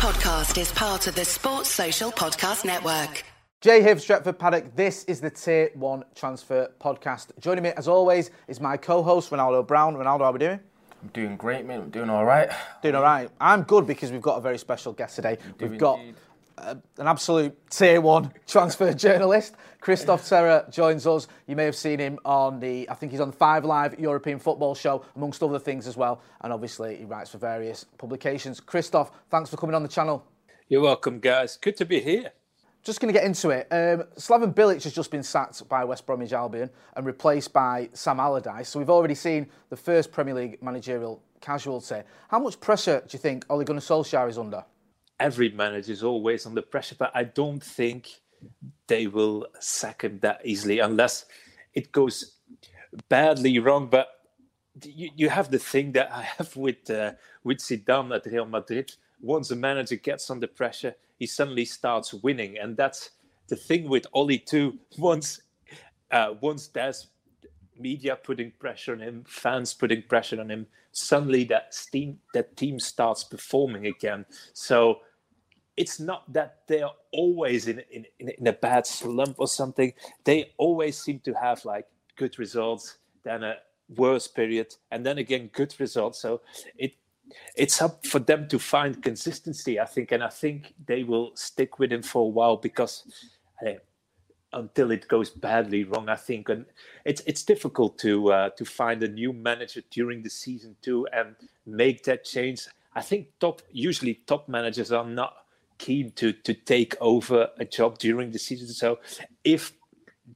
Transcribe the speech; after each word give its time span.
podcast 0.00 0.58
is 0.58 0.72
part 0.72 1.06
of 1.08 1.14
the 1.14 1.26
Sports 1.26 1.68
Social 1.68 2.10
Podcast 2.10 2.64
Network. 2.64 3.22
Jay 3.60 3.82
here 3.82 3.94
for 3.94 4.00
Stretford 4.00 4.38
Paddock. 4.38 4.74
This 4.74 5.04
is 5.04 5.20
the 5.20 5.28
Tier 5.28 5.68
1 5.74 6.04
Transfer 6.14 6.70
Podcast. 6.80 7.38
Joining 7.38 7.64
me, 7.64 7.72
as 7.76 7.86
always, 7.86 8.30
is 8.48 8.62
my 8.62 8.78
co 8.78 9.02
host, 9.02 9.30
Ronaldo 9.30 9.66
Brown. 9.66 9.96
Ronaldo, 9.96 10.20
how 10.20 10.24
are 10.24 10.32
we 10.32 10.38
doing? 10.38 10.60
I'm 11.02 11.08
doing 11.12 11.36
great, 11.36 11.66
mate. 11.66 11.74
I'm 11.74 11.90
doing 11.90 12.08
all 12.08 12.24
right. 12.24 12.48
Doing 12.82 12.94
all 12.94 13.02
right. 13.02 13.28
I'm 13.42 13.62
good 13.64 13.86
because 13.86 14.10
we've 14.10 14.22
got 14.22 14.38
a 14.38 14.40
very 14.40 14.56
special 14.56 14.94
guest 14.94 15.16
today. 15.16 15.36
We've 15.60 15.76
got 15.76 16.00
uh, 16.60 16.74
an 16.98 17.06
absolute 17.06 17.56
tier 17.70 18.00
one 18.00 18.32
transfer 18.46 18.92
journalist. 18.92 19.54
Kristof 19.80 20.28
Terreur 20.28 20.66
joins 20.70 21.06
us. 21.06 21.26
You 21.46 21.56
may 21.56 21.64
have 21.64 21.76
seen 21.76 21.98
him 21.98 22.18
on 22.24 22.60
the, 22.60 22.88
I 22.90 22.94
think 22.94 23.12
he's 23.12 23.20
on 23.20 23.30
the 23.30 23.36
Five 23.36 23.64
Live 23.64 23.98
European 23.98 24.38
Football 24.38 24.74
Show, 24.74 25.04
amongst 25.16 25.42
other 25.42 25.58
things 25.58 25.86
as 25.86 25.96
well. 25.96 26.22
And 26.42 26.52
obviously, 26.52 26.96
he 26.96 27.04
writes 27.04 27.30
for 27.30 27.38
various 27.38 27.84
publications. 27.98 28.60
Kristof, 28.60 29.10
thanks 29.30 29.50
for 29.50 29.56
coming 29.56 29.74
on 29.74 29.82
the 29.82 29.88
channel. 29.88 30.24
You're 30.68 30.82
welcome, 30.82 31.18
guys. 31.18 31.56
Good 31.56 31.76
to 31.78 31.84
be 31.84 32.00
here. 32.00 32.32
Just 32.82 33.00
going 33.00 33.12
to 33.12 33.18
get 33.18 33.26
into 33.26 33.50
it. 33.50 33.66
Um, 33.70 34.04
Slaven 34.16 34.54
Bilic 34.54 34.82
has 34.84 34.94
just 34.94 35.10
been 35.10 35.22
sacked 35.22 35.68
by 35.68 35.84
West 35.84 36.06
Bromwich 36.06 36.32
Albion 36.32 36.70
and 36.96 37.04
replaced 37.04 37.52
by 37.52 37.90
Sam 37.92 38.20
Allardyce. 38.20 38.68
So 38.68 38.78
we've 38.78 38.88
already 38.88 39.14
seen 39.14 39.48
the 39.68 39.76
first 39.76 40.12
Premier 40.12 40.34
League 40.34 40.62
managerial 40.62 41.22
casualty. 41.40 42.02
How 42.28 42.38
much 42.38 42.58
pressure 42.60 43.00
do 43.00 43.08
you 43.10 43.18
think 43.18 43.44
Ole 43.50 43.64
Gunnar 43.64 43.80
Solskjaer 43.80 44.28
is 44.28 44.38
under? 44.38 44.64
Every 45.20 45.50
manager 45.50 45.92
is 45.92 46.02
always 46.02 46.46
under 46.46 46.62
pressure, 46.62 46.96
but 46.98 47.12
I 47.14 47.24
don't 47.24 47.62
think 47.62 48.08
they 48.86 49.06
will 49.06 49.46
sack 49.60 50.02
him 50.02 50.18
that 50.22 50.40
easily 50.44 50.80
unless 50.80 51.26
it 51.74 51.92
goes 51.92 52.36
badly 53.08 53.58
wrong. 53.58 53.88
But 53.88 54.08
you, 54.82 55.10
you 55.14 55.28
have 55.28 55.50
the 55.50 55.58
thing 55.58 55.92
that 55.92 56.10
I 56.12 56.22
have 56.22 56.56
with 56.56 56.90
uh, 56.90 57.12
with 57.44 57.58
Zidane 57.58 58.14
at 58.16 58.26
Real 58.26 58.46
Madrid. 58.46 58.92
Once 59.20 59.50
a 59.50 59.56
manager 59.56 59.96
gets 59.96 60.30
under 60.30 60.46
pressure, 60.46 60.94
he 61.18 61.26
suddenly 61.26 61.66
starts 61.66 62.14
winning, 62.14 62.58
and 62.58 62.76
that's 62.76 63.10
the 63.48 63.56
thing 63.56 63.88
with 63.88 64.06
Oli 64.14 64.38
too. 64.38 64.78
Once 64.98 65.42
uh, 66.10 66.34
once 66.40 66.68
there's 66.68 67.08
media 67.78 68.16
putting 68.16 68.50
pressure 68.58 68.92
on 68.92 69.00
him, 69.00 69.24
fans 69.26 69.74
putting 69.74 70.02
pressure 70.02 70.40
on 70.40 70.50
him, 70.50 70.66
suddenly 70.92 71.44
that 71.44 71.76
team 71.92 72.18
that 72.34 72.56
team 72.56 72.78
starts 72.80 73.24
performing 73.24 73.86
again. 73.86 74.24
So 74.52 75.00
it's 75.80 75.98
not 75.98 76.30
that 76.30 76.58
they're 76.68 76.90
always 77.10 77.66
in, 77.66 77.82
in, 77.90 78.04
in 78.18 78.46
a 78.46 78.52
bad 78.52 78.86
slump 78.86 79.36
or 79.38 79.48
something. 79.48 79.94
They 80.24 80.52
always 80.58 80.98
seem 80.98 81.20
to 81.20 81.32
have 81.32 81.64
like 81.64 81.86
good 82.16 82.38
results, 82.38 82.98
then 83.24 83.42
a 83.42 83.54
worse 83.96 84.28
period, 84.28 84.74
and 84.90 85.06
then 85.06 85.16
again 85.16 85.48
good 85.54 85.74
results. 85.80 86.20
So 86.20 86.42
it 86.76 86.92
it's 87.56 87.80
up 87.80 88.04
for 88.06 88.18
them 88.18 88.46
to 88.48 88.58
find 88.58 89.02
consistency, 89.02 89.80
I 89.80 89.86
think, 89.86 90.12
and 90.12 90.22
I 90.22 90.28
think 90.28 90.74
they 90.84 91.02
will 91.02 91.30
stick 91.34 91.78
with 91.78 91.90
him 91.92 92.02
for 92.02 92.22
a 92.26 92.28
while 92.28 92.58
because 92.58 93.04
uh, 93.66 93.74
until 94.52 94.90
it 94.90 95.08
goes 95.08 95.30
badly 95.30 95.84
wrong, 95.84 96.10
I 96.10 96.16
think, 96.16 96.50
and 96.50 96.66
it's 97.06 97.22
it's 97.26 97.42
difficult 97.42 97.96
to 98.00 98.30
uh, 98.32 98.50
to 98.50 98.66
find 98.66 99.02
a 99.02 99.08
new 99.08 99.32
manager 99.32 99.80
during 99.90 100.22
the 100.22 100.30
season 100.30 100.76
too 100.82 101.06
and 101.10 101.36
make 101.64 102.04
that 102.04 102.24
change. 102.24 102.66
I 102.94 103.00
think 103.00 103.28
top 103.40 103.62
usually 103.72 104.14
top 104.26 104.46
managers 104.46 104.92
are 104.92 105.06
not 105.06 105.32
keen 105.80 106.12
to 106.12 106.32
to 106.32 106.52
take 106.54 106.94
over 107.00 107.48
a 107.58 107.64
job 107.64 107.98
during 107.98 108.30
the 108.30 108.38
season. 108.38 108.68
So 108.68 108.98
if 109.42 109.72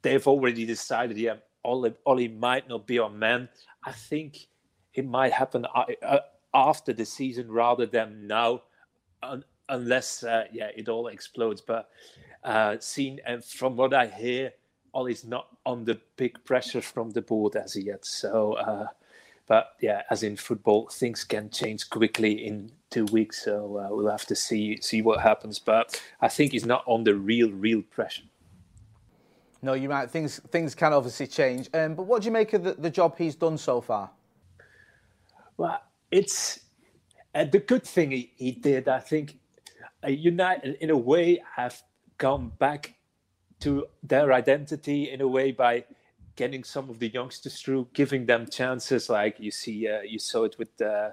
they've 0.02 0.26
already 0.26 0.64
decided, 0.64 1.16
yeah, 1.18 1.36
Oli, 1.62 1.94
Oli 2.06 2.28
might 2.28 2.66
not 2.68 2.86
be 2.86 2.98
our 2.98 3.10
man, 3.10 3.48
I 3.84 3.92
think 3.92 4.48
it 4.94 5.06
might 5.06 5.32
happen 5.32 5.66
uh, 5.66 5.84
uh, 6.02 6.20
after 6.54 6.92
the 6.92 7.04
season 7.04 7.50
rather 7.50 7.86
than 7.86 8.26
now, 8.26 8.62
unless 9.68 10.24
uh, 10.24 10.44
yeah 10.50 10.70
it 10.74 10.88
all 10.88 11.08
explodes. 11.08 11.60
But 11.60 11.90
uh, 12.42 12.76
seen 12.80 13.20
and 13.26 13.44
from 13.44 13.76
what 13.76 13.92
I 13.92 14.06
hear, 14.06 14.52
Ollie's 14.94 15.24
not 15.24 15.48
under 15.66 15.96
big 16.16 16.42
pressure 16.44 16.80
from 16.80 17.10
the 17.10 17.22
board 17.22 17.56
as 17.56 17.76
yet. 17.76 18.04
So, 18.06 18.54
uh, 18.54 18.86
but 19.46 19.74
yeah, 19.80 20.02
as 20.10 20.22
in 20.22 20.36
football, 20.36 20.88
things 20.88 21.22
can 21.24 21.50
change 21.50 21.90
quickly 21.90 22.46
in 22.46 22.72
two 22.94 23.04
weeks. 23.06 23.44
So 23.44 23.78
uh, 23.78 23.94
we'll 23.94 24.10
have 24.10 24.26
to 24.26 24.36
see 24.36 24.78
see 24.80 25.02
what 25.02 25.20
happens. 25.20 25.58
But 25.58 26.00
I 26.20 26.28
think 26.28 26.52
he's 26.52 26.66
not 26.66 26.84
under 26.88 27.14
real 27.16 27.50
real 27.50 27.82
pressure. 27.82 28.22
No, 29.62 29.72
you're 29.72 29.90
right. 29.90 30.10
Things 30.10 30.40
things 30.50 30.74
can 30.74 30.92
obviously 30.92 31.26
change. 31.26 31.68
Um, 31.74 31.94
but 31.94 32.04
what 32.04 32.22
do 32.22 32.26
you 32.26 32.32
make 32.32 32.52
of 32.52 32.62
the, 32.62 32.74
the 32.74 32.90
job 32.90 33.16
he's 33.18 33.34
done 33.34 33.58
so 33.58 33.80
far? 33.80 34.10
Well, 35.56 35.80
it's 36.10 36.60
uh, 37.34 37.44
the 37.44 37.60
good 37.60 37.84
thing 37.84 38.10
he, 38.10 38.32
he 38.36 38.52
did. 38.52 38.88
I 38.88 39.00
think 39.00 39.38
uh, 40.04 40.08
United, 40.08 40.76
in 40.80 40.90
a 40.90 40.96
way, 40.96 41.42
have 41.56 41.82
gone 42.18 42.52
back 42.58 42.94
to 43.60 43.86
their 44.02 44.32
identity 44.32 45.10
in 45.10 45.20
a 45.20 45.28
way 45.28 45.52
by 45.52 45.84
getting 46.36 46.64
some 46.64 46.90
of 46.90 46.98
the 46.98 47.08
youngsters 47.08 47.60
through, 47.60 47.88
giving 47.92 48.26
them 48.26 48.46
chances. 48.46 49.08
Like 49.08 49.38
you 49.38 49.50
see, 49.50 49.88
uh, 49.88 50.02
you 50.02 50.18
saw 50.18 50.44
it 50.44 50.56
with, 50.58 50.80
uh, 50.80 51.10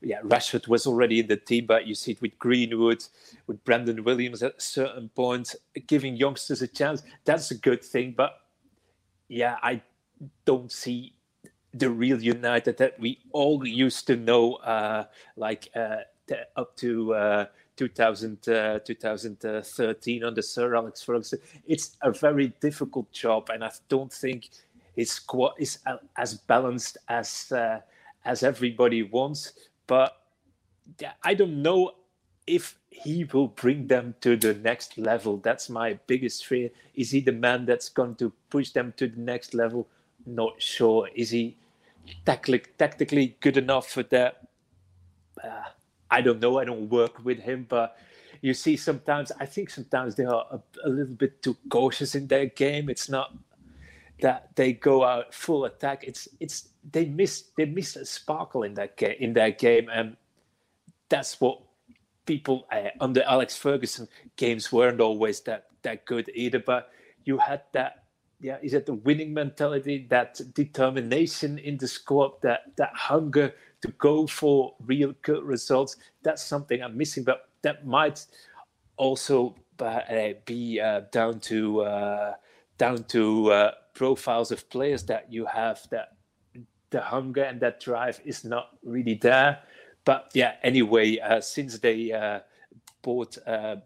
yeah, 0.00 0.20
Rashford 0.22 0.68
was 0.68 0.86
already 0.86 1.20
in 1.20 1.26
the 1.26 1.36
team, 1.36 1.66
but 1.66 1.86
you 1.86 1.94
see 1.94 2.12
it 2.12 2.22
with 2.22 2.38
Greenwood, 2.38 3.04
with 3.46 3.64
Brandon 3.64 4.02
Williams 4.04 4.42
at 4.42 4.56
a 4.58 4.60
certain 4.60 5.08
point, 5.10 5.54
giving 5.86 6.16
youngsters 6.16 6.62
a 6.62 6.68
chance. 6.68 7.02
That's 7.24 7.50
a 7.50 7.56
good 7.56 7.84
thing. 7.84 8.14
But 8.16 8.34
yeah, 9.28 9.56
I 9.62 9.82
don't 10.44 10.72
see 10.72 11.14
the 11.72 11.90
real 11.90 12.22
United 12.22 12.76
that 12.78 12.98
we 13.00 13.18
all 13.32 13.66
used 13.66 14.06
to 14.06 14.16
know, 14.16 14.54
uh, 14.56 15.04
like 15.36 15.68
uh, 15.74 15.96
up 16.56 16.76
to 16.76 17.14
uh, 17.14 17.46
2000, 17.76 18.48
uh, 18.48 18.78
2013 18.80 20.24
under 20.24 20.42
Sir 20.42 20.74
Alex 20.74 21.02
Ferguson. 21.02 21.38
It's 21.66 21.96
a 22.02 22.12
very 22.12 22.48
difficult 22.60 23.10
job, 23.12 23.50
and 23.50 23.64
I 23.64 23.70
don't 23.88 24.12
think 24.12 24.48
his 24.96 25.10
squad 25.10 25.54
is 25.58 25.78
as 26.16 26.34
balanced 26.34 26.98
as 27.08 27.50
uh, 27.52 27.80
as 28.24 28.42
everybody 28.42 29.02
wants. 29.02 29.52
But 29.86 30.16
I 31.22 31.34
don't 31.34 31.62
know 31.62 31.92
if 32.46 32.78
he 32.90 33.24
will 33.24 33.48
bring 33.48 33.86
them 33.86 34.14
to 34.20 34.36
the 34.36 34.54
next 34.54 34.98
level. 34.98 35.38
That's 35.38 35.68
my 35.68 35.98
biggest 36.06 36.46
fear. 36.46 36.70
Is 36.94 37.10
he 37.10 37.20
the 37.20 37.32
man 37.32 37.66
that's 37.66 37.88
going 37.88 38.14
to 38.16 38.32
push 38.50 38.70
them 38.70 38.94
to 38.96 39.08
the 39.08 39.20
next 39.20 39.54
level? 39.54 39.88
Not 40.26 40.60
sure. 40.62 41.08
Is 41.14 41.30
he 41.30 41.56
tactically, 42.24 42.62
tactically 42.78 43.36
good 43.40 43.56
enough 43.56 43.88
for 43.88 44.02
that? 44.04 44.46
Uh, 45.42 45.62
I 46.14 46.20
don't 46.20 46.40
know. 46.40 46.58
I 46.58 46.64
don't 46.64 46.88
work 46.88 47.24
with 47.24 47.40
him, 47.40 47.66
but 47.68 47.96
you 48.40 48.54
see 48.54 48.76
sometimes. 48.76 49.32
I 49.40 49.46
think 49.46 49.68
sometimes 49.68 50.14
they 50.14 50.24
are 50.24 50.46
a, 50.52 50.60
a 50.84 50.88
little 50.88 51.14
bit 51.14 51.42
too 51.42 51.56
cautious 51.68 52.14
in 52.14 52.28
their 52.28 52.46
game. 52.46 52.88
It's 52.88 53.08
not 53.08 53.34
that 54.20 54.54
they 54.54 54.72
go 54.74 55.04
out 55.04 55.34
full 55.34 55.64
attack. 55.64 56.04
It's 56.04 56.28
it's 56.38 56.68
they 56.88 57.06
miss 57.06 57.50
they 57.56 57.64
miss 57.64 57.96
a 57.96 58.06
sparkle 58.06 58.62
in 58.62 58.74
that 58.74 58.96
game 58.96 59.16
in 59.18 59.32
their 59.32 59.50
game, 59.50 59.88
and 59.92 60.16
that's 61.08 61.40
what 61.40 61.60
people 62.26 62.68
uh, 62.70 62.90
under 63.00 63.24
Alex 63.24 63.56
Ferguson 63.56 64.06
games 64.36 64.70
weren't 64.70 65.00
always 65.00 65.40
that 65.40 65.66
that 65.82 66.04
good 66.04 66.30
either. 66.32 66.60
But 66.60 66.90
you 67.24 67.38
had 67.38 67.62
that 67.72 68.04
yeah, 68.40 68.58
is 68.62 68.74
it 68.74 68.86
the 68.86 68.94
winning 68.94 69.32
mentality, 69.34 70.06
that 70.10 70.40
determination 70.54 71.58
in 71.58 71.78
the 71.78 71.88
squad, 71.88 72.32
that 72.42 72.76
that 72.76 72.94
hunger 72.94 73.54
to 73.84 73.92
go 73.98 74.26
for 74.26 74.74
real 74.86 75.14
good 75.20 75.44
results. 75.44 75.96
That's 76.22 76.42
something 76.42 76.82
I'm 76.82 76.96
missing, 76.96 77.22
but 77.22 77.50
that 77.60 77.86
might 77.86 78.24
also 78.96 79.54
uh, 79.78 80.00
be 80.46 80.80
uh, 80.80 81.02
down 81.12 81.40
to 81.40 81.82
uh, 81.82 82.34
down 82.78 83.04
to 83.04 83.52
uh, 83.52 83.70
profiles 83.92 84.50
of 84.50 84.68
players 84.70 85.02
that 85.04 85.30
you 85.30 85.44
have 85.44 85.86
that 85.90 86.16
the 86.88 87.00
hunger 87.02 87.42
and 87.42 87.60
that 87.60 87.80
drive 87.80 88.20
is 88.24 88.42
not 88.42 88.70
really 88.82 89.14
there. 89.14 89.58
But 90.06 90.30
yeah, 90.32 90.54
anyway, 90.62 91.18
uh, 91.18 91.42
since 91.42 91.78
they 91.78 92.10
bought 93.02 93.36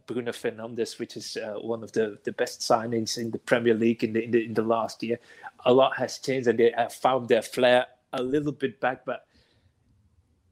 Bruno 0.06 0.30
Fernandes, 0.30 1.00
which 1.00 1.16
is 1.16 1.36
one 1.60 1.82
of 1.82 1.90
the, 1.90 2.18
the 2.22 2.32
best 2.32 2.60
signings 2.60 3.18
in 3.18 3.32
the 3.32 3.38
Premier 3.38 3.74
League 3.74 4.04
in 4.04 4.12
the, 4.12 4.22
in 4.22 4.30
the 4.30 4.44
in 4.44 4.54
the 4.54 4.62
last 4.62 5.02
year, 5.02 5.18
a 5.64 5.72
lot 5.72 5.96
has 5.96 6.18
changed 6.18 6.46
and 6.46 6.58
they 6.58 6.72
have 6.76 6.92
found 6.92 7.28
their 7.28 7.42
flair 7.42 7.86
a 8.12 8.22
little 8.22 8.52
bit 8.52 8.80
back, 8.80 9.04
but 9.04 9.27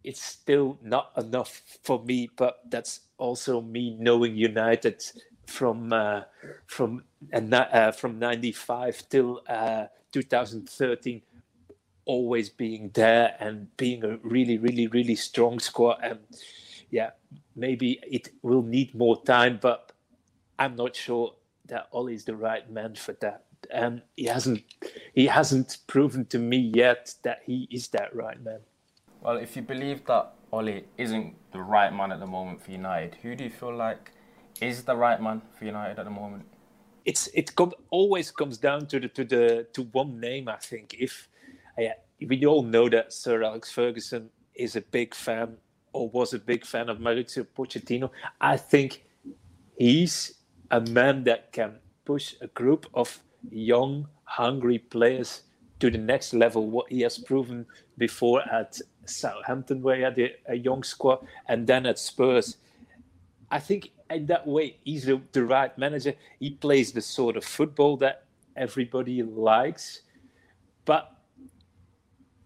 it's 0.06 0.22
still 0.22 0.78
not 0.82 1.12
enough 1.16 1.62
for 1.82 2.02
me. 2.02 2.30
But 2.34 2.60
that's 2.70 3.00
also 3.18 3.60
me 3.60 3.96
knowing 3.98 4.36
United 4.36 5.02
from 5.46 5.92
uh, 5.92 6.22
from 6.66 7.04
uh, 7.32 7.92
from 7.92 8.18
'95 8.18 9.08
till 9.08 9.42
uh, 9.48 9.86
2013, 10.12 11.22
always 12.04 12.48
being 12.48 12.90
there 12.94 13.36
and 13.40 13.76
being 13.76 14.04
a 14.04 14.16
really, 14.22 14.58
really, 14.58 14.86
really 14.86 15.16
strong 15.16 15.58
squad. 15.58 15.98
And 16.02 16.20
yeah, 16.90 17.10
maybe 17.54 18.00
it 18.02 18.30
will 18.42 18.62
need 18.62 18.94
more 18.94 19.22
time, 19.24 19.58
but 19.60 19.92
I'm 20.58 20.76
not 20.76 20.96
sure 20.96 21.34
that 21.66 21.88
Oli 21.92 22.14
is 22.14 22.24
the 22.24 22.36
right 22.36 22.70
man 22.70 22.94
for 22.94 23.12
that. 23.20 23.44
And 23.70 24.02
he 24.16 24.26
hasn't 24.26 24.62
he 25.12 25.26
hasn't 25.26 25.78
proven 25.86 26.26
to 26.26 26.38
me 26.38 26.72
yet 26.74 27.14
that 27.24 27.42
he 27.46 27.66
is 27.70 27.88
that 27.88 28.14
right 28.14 28.40
man. 28.42 28.60
Well, 29.20 29.36
if 29.38 29.56
you 29.56 29.62
believe 29.62 30.04
that 30.06 30.32
Ole 30.52 30.82
isn't 30.96 31.34
the 31.52 31.60
right 31.60 31.92
man 31.92 32.12
at 32.12 32.20
the 32.20 32.26
moment 32.26 32.62
for 32.62 32.70
United. 32.70 33.16
Who 33.22 33.34
do 33.34 33.44
you 33.44 33.50
feel 33.50 33.74
like 33.74 34.12
is 34.60 34.84
the 34.84 34.96
right 34.96 35.20
man 35.20 35.42
for 35.58 35.64
United 35.64 35.98
at 35.98 36.04
the 36.04 36.10
moment? 36.10 36.44
It's 37.04 37.28
it 37.34 37.54
com- 37.54 37.74
always 37.90 38.30
comes 38.30 38.58
down 38.58 38.86
to 38.86 39.00
the 39.00 39.08
to 39.08 39.24
the 39.24 39.66
to 39.74 39.82
one 39.92 40.20
name. 40.20 40.48
I 40.48 40.56
think 40.56 40.94
if 40.98 41.28
we 42.20 42.46
all 42.46 42.62
know 42.62 42.88
that 42.88 43.12
Sir 43.12 43.42
Alex 43.42 43.70
Ferguson 43.70 44.30
is 44.54 44.76
a 44.76 44.80
big 44.80 45.14
fan 45.14 45.56
or 45.92 46.08
was 46.08 46.34
a 46.34 46.38
big 46.38 46.64
fan 46.64 46.88
of 46.88 46.98
Mauricio 46.98 47.46
Pochettino. 47.56 48.10
I 48.40 48.56
think 48.56 49.04
he's 49.78 50.34
a 50.70 50.80
man 50.80 51.24
that 51.24 51.52
can 51.52 51.74
push 52.04 52.34
a 52.40 52.46
group 52.48 52.86
of 52.94 53.20
young, 53.50 54.08
hungry 54.24 54.78
players 54.78 55.42
to 55.80 55.90
the 55.90 55.98
next 55.98 56.34
level. 56.34 56.68
What 56.70 56.90
he 56.90 57.02
has 57.02 57.18
proven 57.18 57.66
before 57.98 58.42
at 58.42 58.80
Southampton, 59.08 59.82
where 59.82 59.96
he 59.96 60.02
had 60.02 60.18
a, 60.18 60.34
a 60.48 60.54
young 60.54 60.82
squad, 60.82 61.26
and 61.48 61.66
then 61.66 61.86
at 61.86 61.98
Spurs. 61.98 62.56
I 63.50 63.60
think 63.60 63.90
in 64.10 64.26
that 64.26 64.46
way, 64.46 64.76
he's 64.84 65.04
the, 65.04 65.20
the 65.32 65.44
right 65.44 65.76
manager. 65.78 66.14
He 66.40 66.50
plays 66.50 66.92
the 66.92 67.00
sort 67.00 67.36
of 67.36 67.44
football 67.44 67.96
that 67.98 68.24
everybody 68.56 69.22
likes, 69.22 70.02
but 70.84 71.12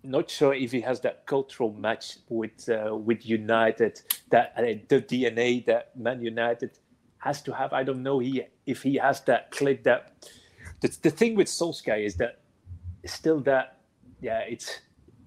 not 0.03 0.31
sure 0.31 0.55
if 0.55 0.73
he 0.73 0.81
has 0.81 1.01
that 1.01 1.27
cultural 1.27 1.73
match 1.73 2.19
with 2.29 2.69
uh, 2.69 2.95
with 2.95 3.27
United, 3.27 4.01
that 4.31 4.55
uh, 4.57 4.63
the 4.63 5.03
DNA 5.03 5.65
that 5.67 5.97
Man 5.97 6.23
United 6.23 6.79
has 7.19 7.43
to 7.43 7.53
have. 7.53 7.73
I 7.73 7.83
don't 7.83 8.03
know 8.03 8.19
he 8.19 8.43
if 8.67 8.83
he 8.83 8.97
has 8.97 9.21
that 9.23 9.51
click. 9.51 9.85
That 9.85 10.13
the, 10.81 10.97
the 11.03 11.11
thing 11.11 11.35
with 11.35 11.49
Solskjaer 11.49 12.05
is 12.05 12.17
that 12.17 12.41
still 13.07 13.41
that 13.41 13.79
yeah 14.21 14.41
it's 14.41 14.81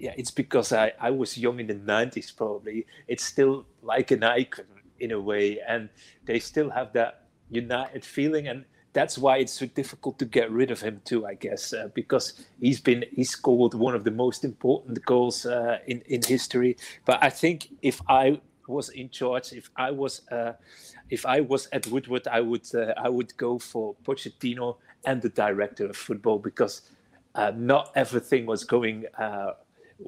yeah 0.03 0.13
it's 0.17 0.31
because 0.31 0.69
I 0.73 0.91
I 0.99 1.11
was 1.11 1.37
young 1.37 1.59
in 1.59 1.67
the 1.67 1.79
nineties 1.95 2.29
probably. 2.31 2.85
It's 3.07 3.23
still 3.23 3.65
like 3.81 4.11
an 4.11 4.23
icon 4.23 4.65
in 4.99 5.11
a 5.11 5.19
way, 5.19 5.59
and 5.67 5.89
they 6.25 6.39
still 6.39 6.69
have 6.69 6.93
that 6.93 7.13
United 7.49 8.03
feeling 8.05 8.47
and 8.47 8.65
that's 8.93 9.17
why 9.17 9.37
it's 9.37 9.53
so 9.53 9.65
difficult 9.65 10.19
to 10.19 10.25
get 10.25 10.51
rid 10.51 10.69
of 10.69 10.79
him 10.79 11.01
too, 11.03 11.25
I 11.25 11.33
guess, 11.33 11.73
uh, 11.73 11.89
because 11.95 12.45
he's 12.59 12.79
been 12.79 13.03
he 13.11 13.23
scored 13.23 13.73
one 13.73 13.95
of 13.95 14.03
the 14.03 14.11
most 14.11 14.45
important 14.45 15.03
goals 15.05 15.45
uh, 15.45 15.79
in 15.87 16.01
in 16.05 16.21
history. 16.21 16.77
But 17.05 17.17
I 17.23 17.29
think 17.29 17.69
if 17.81 18.01
I 18.07 18.39
was 18.67 18.89
in 18.89 19.09
charge, 19.09 19.51
if 19.53 19.69
I 19.75 19.89
was 19.91 20.21
uh, 20.31 20.53
if 21.09 21.25
I 21.25 21.41
was 21.41 21.67
Ed 21.71 21.87
Woodward, 21.87 22.27
I 22.27 22.41
would 22.41 22.67
uh, 22.75 22.93
I 22.97 23.09
would 23.09 23.35
go 23.37 23.57
for 23.59 23.95
Pochettino 24.05 24.77
and 25.05 25.21
the 25.21 25.29
director 25.29 25.85
of 25.87 25.97
football 25.97 26.39
because 26.39 26.81
uh, 27.35 27.51
not 27.55 27.91
everything 27.95 28.45
was 28.45 28.63
going 28.63 29.05
uh, 29.17 29.53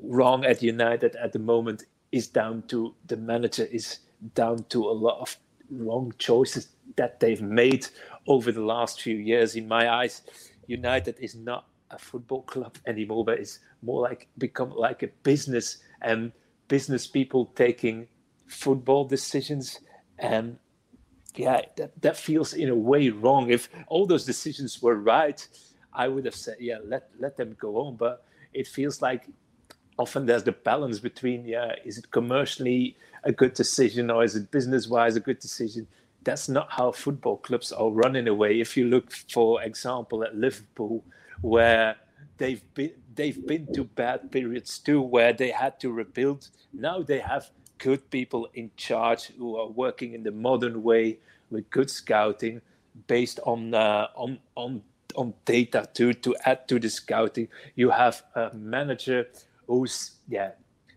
wrong 0.02 0.46
at 0.46 0.62
United 0.62 1.16
at 1.16 1.34
the 1.34 1.40
moment 1.40 1.86
is 2.12 2.28
down 2.28 2.64
to 2.68 2.94
the 3.08 3.18
manager 3.18 3.66
is 3.66 4.00
down 4.34 4.64
to 4.70 4.86
a 4.90 4.92
lot 4.92 5.20
of 5.20 5.38
wrong 5.70 6.14
choices 6.18 6.70
that 6.96 7.20
they've 7.20 7.42
made 7.42 7.88
over 8.28 8.52
the 8.52 8.62
last 8.62 9.02
few 9.02 9.16
years. 9.16 9.56
In 9.56 9.68
my 9.68 9.90
eyes, 9.90 10.22
United 10.68 11.18
is 11.20 11.36
not 11.36 11.68
a 11.92 12.00
football 12.00 12.44
club 12.44 12.78
anymore, 12.88 13.26
but 13.26 13.40
it's 13.40 13.60
more 13.82 14.02
like 14.02 14.28
become 14.38 14.72
like 14.72 15.04
a 15.04 15.08
business 15.24 15.80
and 16.02 16.32
business 16.68 17.08
people 17.08 17.48
taking 17.56 18.08
football 18.48 19.06
decisions. 19.06 19.80
And 20.18 20.58
yeah, 21.36 21.62
that, 21.78 22.02
that 22.02 22.18
feels 22.18 22.54
in 22.54 22.70
a 22.70 22.76
way 22.76 23.10
wrong. 23.10 23.50
If 23.50 23.70
all 23.88 24.06
those 24.06 24.26
decisions 24.26 24.82
were 24.82 24.96
right, 24.96 25.46
I 25.94 26.08
would 26.08 26.26
have 26.26 26.36
said, 26.36 26.58
yeah, 26.60 26.78
let 26.84 27.10
let 27.20 27.38
them 27.38 27.56
go 27.60 27.78
on. 27.78 27.96
But 27.98 28.26
it 28.54 28.68
feels 28.68 29.02
like 29.02 29.28
often 29.98 30.26
there's 30.26 30.44
the 30.44 30.52
balance 30.52 31.00
between, 31.00 31.46
yeah, 31.46 31.74
is 31.84 31.98
it 31.98 32.12
commercially 32.12 32.96
a 33.24 33.32
good 33.32 33.54
decision 33.54 34.12
or 34.12 34.24
is 34.24 34.36
it 34.36 34.52
business 34.52 34.88
wise 34.88 35.16
a 35.16 35.20
good 35.20 35.40
decision? 35.40 35.88
that's 36.26 36.50
not 36.50 36.72
how 36.72 36.92
football 36.92 37.38
clubs 37.38 37.72
are 37.72 37.90
run 37.90 38.16
in 38.16 38.28
a 38.28 38.34
way. 38.34 38.60
If 38.60 38.76
you 38.76 38.86
look, 38.88 39.12
for 39.12 39.62
example, 39.62 40.24
at 40.24 40.36
Liverpool, 40.36 41.04
where 41.42 41.96
they've 42.38 42.64
been 42.74 42.92
they've 43.14 43.48
been 43.48 43.72
to 43.74 43.86
bad 43.86 44.32
periods 44.32 44.80
too, 44.80 45.02
where 45.02 45.32
they 45.32 45.52
had 45.52 45.80
to 45.80 45.92
rebuild. 45.92 46.50
Now 46.74 47.02
they 47.02 47.20
have 47.20 47.50
good 47.78 48.10
people 48.10 48.50
in 48.54 48.72
charge 48.76 49.26
who 49.38 49.56
are 49.58 49.68
working 49.68 50.14
in 50.14 50.24
the 50.24 50.32
modern 50.32 50.84
way 50.84 51.20
with 51.52 51.70
good 51.70 51.90
scouting, 51.90 52.60
based 53.08 53.40
on 53.46 53.74
uh, 53.74 54.08
on 54.16 54.40
on 54.56 54.82
on 55.16 55.34
data 55.46 55.88
too 55.94 56.14
to 56.14 56.36
add 56.44 56.68
to 56.68 56.80
the 56.80 56.90
scouting. 56.90 57.48
You 57.76 57.92
have 57.92 58.24
a 58.34 58.52
manager 58.54 59.28
who's 59.68 60.12
yeah 60.28 60.52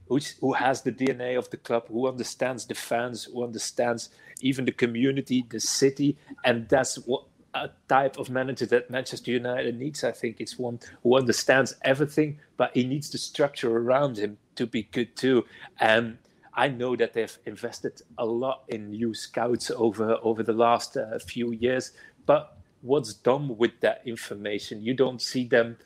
who's, 0.08 0.34
who 0.40 0.54
has 0.54 0.82
the 0.82 0.92
DNA 0.92 1.38
of 1.38 1.50
the 1.50 1.56
club, 1.56 1.86
who 1.88 2.08
understands 2.08 2.66
the 2.66 2.74
fans, 2.74 3.24
who 3.24 3.44
understands 3.44 4.08
even 4.40 4.64
the 4.64 4.72
community, 4.72 5.44
the 5.48 5.60
city, 5.60 6.16
and 6.44 6.68
that's 6.68 6.96
what 6.96 7.24
a 7.54 7.70
type 7.88 8.18
of 8.18 8.30
manager 8.30 8.66
that 8.66 8.90
Manchester 8.90 9.30
United 9.30 9.78
needs. 9.78 10.04
I 10.04 10.12
think 10.12 10.36
it's 10.38 10.58
one 10.58 10.80
who 11.02 11.16
understands 11.16 11.74
everything, 11.82 12.38
but 12.56 12.70
he 12.74 12.84
needs 12.84 13.10
the 13.10 13.18
structure 13.18 13.76
around 13.76 14.18
him 14.18 14.38
to 14.56 14.66
be 14.66 14.84
good 14.84 15.16
too. 15.16 15.44
And 15.80 16.18
I 16.54 16.68
know 16.68 16.94
that 16.96 17.14
they've 17.14 17.38
invested 17.46 18.02
a 18.16 18.26
lot 18.26 18.64
in 18.68 18.90
new 18.90 19.14
scouts 19.14 19.70
over 19.70 20.18
over 20.22 20.42
the 20.42 20.52
last 20.52 20.96
uh, 20.96 21.18
few 21.18 21.52
years, 21.52 21.92
but 22.26 22.58
what's 22.82 23.14
done 23.14 23.56
with 23.56 23.80
that 23.80 24.02
information? 24.04 24.82
You 24.82 24.94
don't 24.94 25.22
see 25.22 25.44
them 25.44 25.78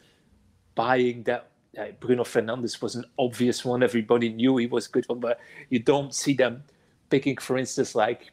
buying 0.75 1.23
that 1.25 1.52
uh, 1.79 1.87
Bruno 2.01 2.25
Fernandes 2.25 2.83
was 2.83 2.95
an 2.95 3.05
obvious 3.19 3.65
one. 3.65 3.83
Everybody 3.83 4.29
knew 4.29 4.57
he 4.57 4.67
was 4.67 4.87
good 4.87 5.09
one, 5.09 5.21
but 5.21 5.41
you 5.71 5.79
don't 5.79 6.15
see 6.15 6.35
them 6.35 6.65
picking, 7.11 7.37
for 7.37 7.57
instance, 7.59 7.95
like 7.95 8.33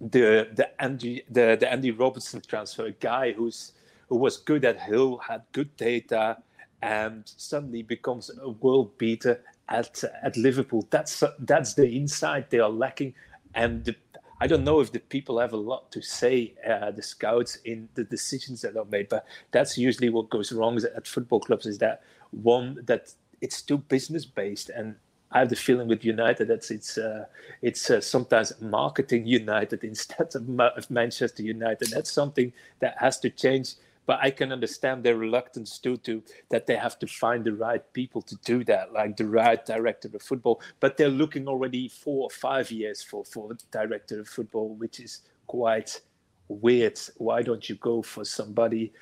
the 0.00 0.48
the 0.52 0.68
Andy 0.80 1.22
the, 1.30 1.56
the 1.58 1.70
Andy 1.70 1.90
Robertson 1.90 2.40
transfer, 2.46 2.86
a 2.86 2.92
guy 2.92 3.32
who's 3.32 3.72
who 4.08 4.16
was 4.16 4.36
good 4.38 4.64
at 4.64 4.78
Hull, 4.78 5.18
had 5.18 5.42
good 5.52 5.76
data, 5.76 6.38
and 6.82 7.22
suddenly 7.36 7.82
becomes 7.82 8.30
a 8.42 8.50
world 8.50 8.96
beater 8.98 9.42
at 9.68 10.02
at 10.22 10.36
Liverpool. 10.36 10.86
That's 10.90 11.22
that's 11.38 11.74
the 11.74 11.88
insight 11.88 12.50
they 12.50 12.60
are 12.60 12.70
lacking, 12.70 13.14
and 13.54 13.84
the, 13.84 13.96
I 14.42 14.46
don't 14.46 14.64
know 14.64 14.80
if 14.80 14.90
the 14.90 15.00
people 15.00 15.38
have 15.38 15.52
a 15.52 15.58
lot 15.58 15.92
to 15.92 16.00
say, 16.00 16.54
uh, 16.66 16.90
the 16.92 17.02
scouts, 17.02 17.56
in 17.56 17.90
the 17.94 18.04
decisions 18.04 18.62
that 18.62 18.74
are 18.74 18.86
made. 18.86 19.10
But 19.10 19.26
that's 19.50 19.76
usually 19.76 20.08
what 20.08 20.30
goes 20.30 20.50
wrong 20.50 20.78
at 20.78 21.06
football 21.06 21.40
clubs. 21.40 21.66
Is 21.66 21.78
that 21.78 22.02
one 22.30 22.78
that 22.84 23.12
it's 23.40 23.62
too 23.62 23.78
business 23.78 24.24
based 24.24 24.70
and 24.70 24.94
I 25.32 25.38
have 25.38 25.48
the 25.48 25.56
feeling 25.56 25.86
with 25.86 26.04
United 26.04 26.48
that 26.48 26.70
it's 26.70 26.98
uh, 26.98 27.26
it's 27.62 27.88
uh, 27.88 28.00
sometimes 28.00 28.52
marketing 28.60 29.26
United 29.26 29.84
instead 29.92 30.34
of, 30.34 30.60
of, 30.60 30.90
Manchester 30.90 31.42
United. 31.42 31.90
That's 31.90 32.10
something 32.10 32.52
that 32.80 32.96
has 32.98 33.18
to 33.20 33.30
change. 33.30 33.74
But 34.06 34.18
I 34.22 34.30
can 34.30 34.50
understand 34.50 35.04
their 35.04 35.16
reluctance 35.16 35.78
too, 35.78 35.96
to 35.98 36.22
that 36.48 36.66
they 36.66 36.74
have 36.74 36.98
to 36.98 37.06
find 37.06 37.44
the 37.44 37.52
right 37.52 37.84
people 37.92 38.22
to 38.22 38.34
do 38.44 38.64
that, 38.64 38.92
like 38.92 39.16
the 39.16 39.28
right 39.28 39.64
director 39.64 40.10
of 40.12 40.22
football. 40.22 40.60
But 40.80 40.96
they're 40.96 41.08
looking 41.08 41.46
already 41.46 41.86
four 41.86 42.24
or 42.24 42.30
five 42.30 42.72
years 42.72 43.02
for 43.02 43.24
for 43.24 43.56
director 43.70 44.20
of 44.20 44.28
football, 44.28 44.74
which 44.74 44.98
is 44.98 45.22
quite 45.46 46.00
weird. 46.48 46.98
Why 47.18 47.42
don't 47.42 47.68
you 47.68 47.76
go 47.76 48.02
for 48.02 48.24
somebody? 48.24 48.92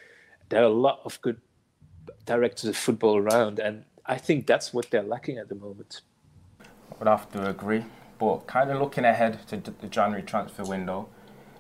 There 0.51 0.61
are 0.61 0.65
a 0.65 0.83
lot 0.89 1.01
of 1.07 1.19
good 1.23 1.41
directors 2.29 2.67
of 2.67 2.77
football 2.77 3.17
around, 3.17 3.59
and 3.59 3.85
I 4.07 4.19
think 4.19 4.47
that's 4.47 4.73
what 4.75 4.91
they're 4.91 5.03
lacking 5.03 5.39
at 5.39 5.49
the 5.49 5.55
moment 5.55 6.03
I 6.61 6.95
would 6.99 7.09
have 7.09 7.31
to 7.33 7.49
agree. 7.49 7.85
But 8.19 8.47
kind 8.47 8.71
of 8.71 8.81
looking 8.81 9.05
ahead 9.05 9.47
to 9.49 9.57
the 9.57 9.87
January 9.87 10.23
transfer 10.23 10.65
window, 10.65 11.09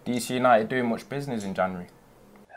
do 0.04 0.12
you 0.12 0.20
see 0.20 0.34
United 0.34 0.68
doing 0.68 0.86
much 0.86 1.08
business 1.08 1.44
in 1.44 1.54
January? 1.54 1.86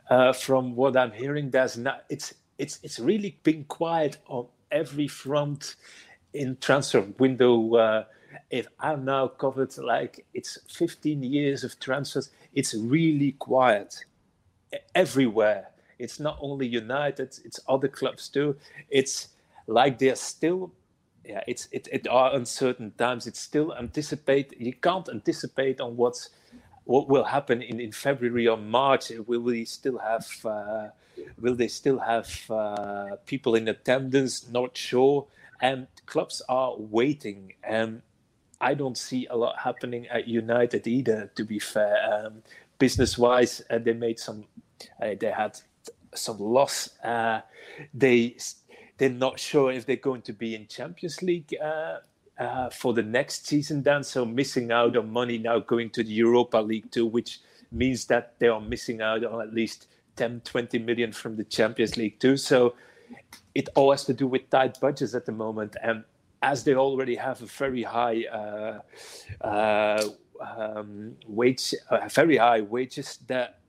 Uh, 0.09 0.33
from 0.33 0.75
what 0.75 0.97
I'm 0.97 1.11
hearing, 1.11 1.51
there's 1.51 1.77
not. 1.77 2.05
It's 2.09 2.33
it's 2.57 2.79
it's 2.83 2.99
really 2.99 3.37
been 3.43 3.63
quiet 3.65 4.17
on 4.27 4.47
every 4.71 5.07
front 5.07 5.75
in 6.33 6.57
transfer 6.59 7.01
window. 7.19 7.75
Uh, 7.75 8.03
if 8.49 8.67
I'm 8.79 9.05
now 9.05 9.27
covered 9.27 9.77
like 9.77 10.25
it's 10.33 10.57
15 10.69 11.23
years 11.23 11.63
of 11.63 11.79
transfers, 11.79 12.31
it's 12.53 12.73
really 12.73 13.33
quiet 13.33 14.05
everywhere. 14.95 15.70
It's 16.01 16.19
not 16.19 16.37
only 16.41 16.67
United, 16.67 17.39
it's 17.45 17.59
other 17.67 17.87
clubs 17.87 18.29
too. 18.29 18.55
It's 18.89 19.29
like 19.67 19.99
they're 19.99 20.15
still 20.15 20.71
yeah, 21.25 21.41
it's 21.47 21.67
it, 21.71 21.87
it 21.91 22.07
are 22.07 22.35
uncertain 22.35 22.91
times. 22.97 23.27
It's 23.27 23.39
still 23.39 23.75
anticipate. 23.75 24.59
You 24.59 24.73
can't 24.73 25.07
anticipate 25.09 25.79
on 25.79 25.95
what's 25.95 26.29
what 26.85 27.07
will 27.07 27.23
happen 27.23 27.61
in, 27.61 27.79
in 27.79 27.91
February 27.91 28.47
or 28.47 28.57
March. 28.57 29.11
Will 29.27 29.41
we 29.41 29.65
still 29.65 29.99
have? 29.99 30.27
Uh, 30.43 30.87
will 31.39 31.55
they 31.55 31.67
still 31.67 31.99
have 31.99 32.29
uh, 32.49 33.15
people 33.25 33.55
in 33.55 33.67
attendance? 33.67 34.49
Not 34.49 34.75
sure. 34.75 35.27
And 35.61 35.87
clubs 36.07 36.41
are 36.49 36.73
waiting. 36.77 37.53
And 37.63 38.01
I 38.59 38.73
don't 38.73 38.97
see 38.97 39.27
a 39.27 39.37
lot 39.37 39.59
happening 39.59 40.07
at 40.07 40.27
United 40.27 40.87
either. 40.87 41.31
To 41.35 41.43
be 41.45 41.59
fair, 41.59 41.97
um, 42.11 42.41
business-wise, 42.79 43.61
uh, 43.69 43.77
they 43.77 43.93
made 43.93 44.19
some. 44.19 44.45
Uh, 44.99 45.13
they 45.19 45.31
had 45.31 45.59
some 46.13 46.39
loss. 46.39 46.89
Uh, 47.03 47.41
they 47.93 48.37
they're 48.97 49.09
not 49.09 49.39
sure 49.39 49.71
if 49.71 49.85
they're 49.85 49.95
going 49.95 50.21
to 50.23 50.33
be 50.33 50.53
in 50.55 50.67
Champions 50.67 51.21
League 51.21 51.55
uh, 51.61 51.97
uh, 52.37 52.69
for 52.69 52.93
the 52.93 53.03
next 53.03 53.47
season 53.47 53.81
then. 53.83 54.03
So 54.03 54.25
missing 54.25 54.71
out 54.71 54.95
on 54.95 55.11
money 55.11 55.37
now 55.37 55.59
going 55.59 55.89
to 55.91 56.03
the 56.03 56.11
Europa 56.11 56.57
League 56.57 56.91
too, 56.91 57.05
which 57.05 57.39
means 57.71 58.05
that 58.05 58.35
they 58.39 58.47
are 58.47 58.61
missing 58.61 59.01
out 59.01 59.23
on 59.23 59.41
at 59.41 59.53
least 59.53 59.87
10, 60.17 60.41
20 60.41 60.79
million 60.79 61.11
from 61.11 61.35
the 61.35 61.43
Champions 61.43 61.97
League 61.97 62.19
too. 62.19 62.37
So 62.37 62.75
it 63.55 63.69
all 63.75 63.91
has 63.91 64.05
to 64.05 64.13
do 64.13 64.27
with 64.27 64.49
tight 64.49 64.79
budgets 64.79 65.13
at 65.15 65.25
the 65.25 65.31
moment. 65.31 65.75
And 65.81 66.03
as 66.41 66.63
they 66.63 66.75
already 66.75 67.15
have 67.15 67.41
a 67.41 67.45
very 67.45 67.83
high 67.83 68.25
uh, 68.25 68.79
uh, 69.43 70.09
um, 70.39 71.15
wage, 71.27 71.73
very 72.09 72.37
high 72.37 72.61
wages, 72.61 73.19
that 73.27 73.60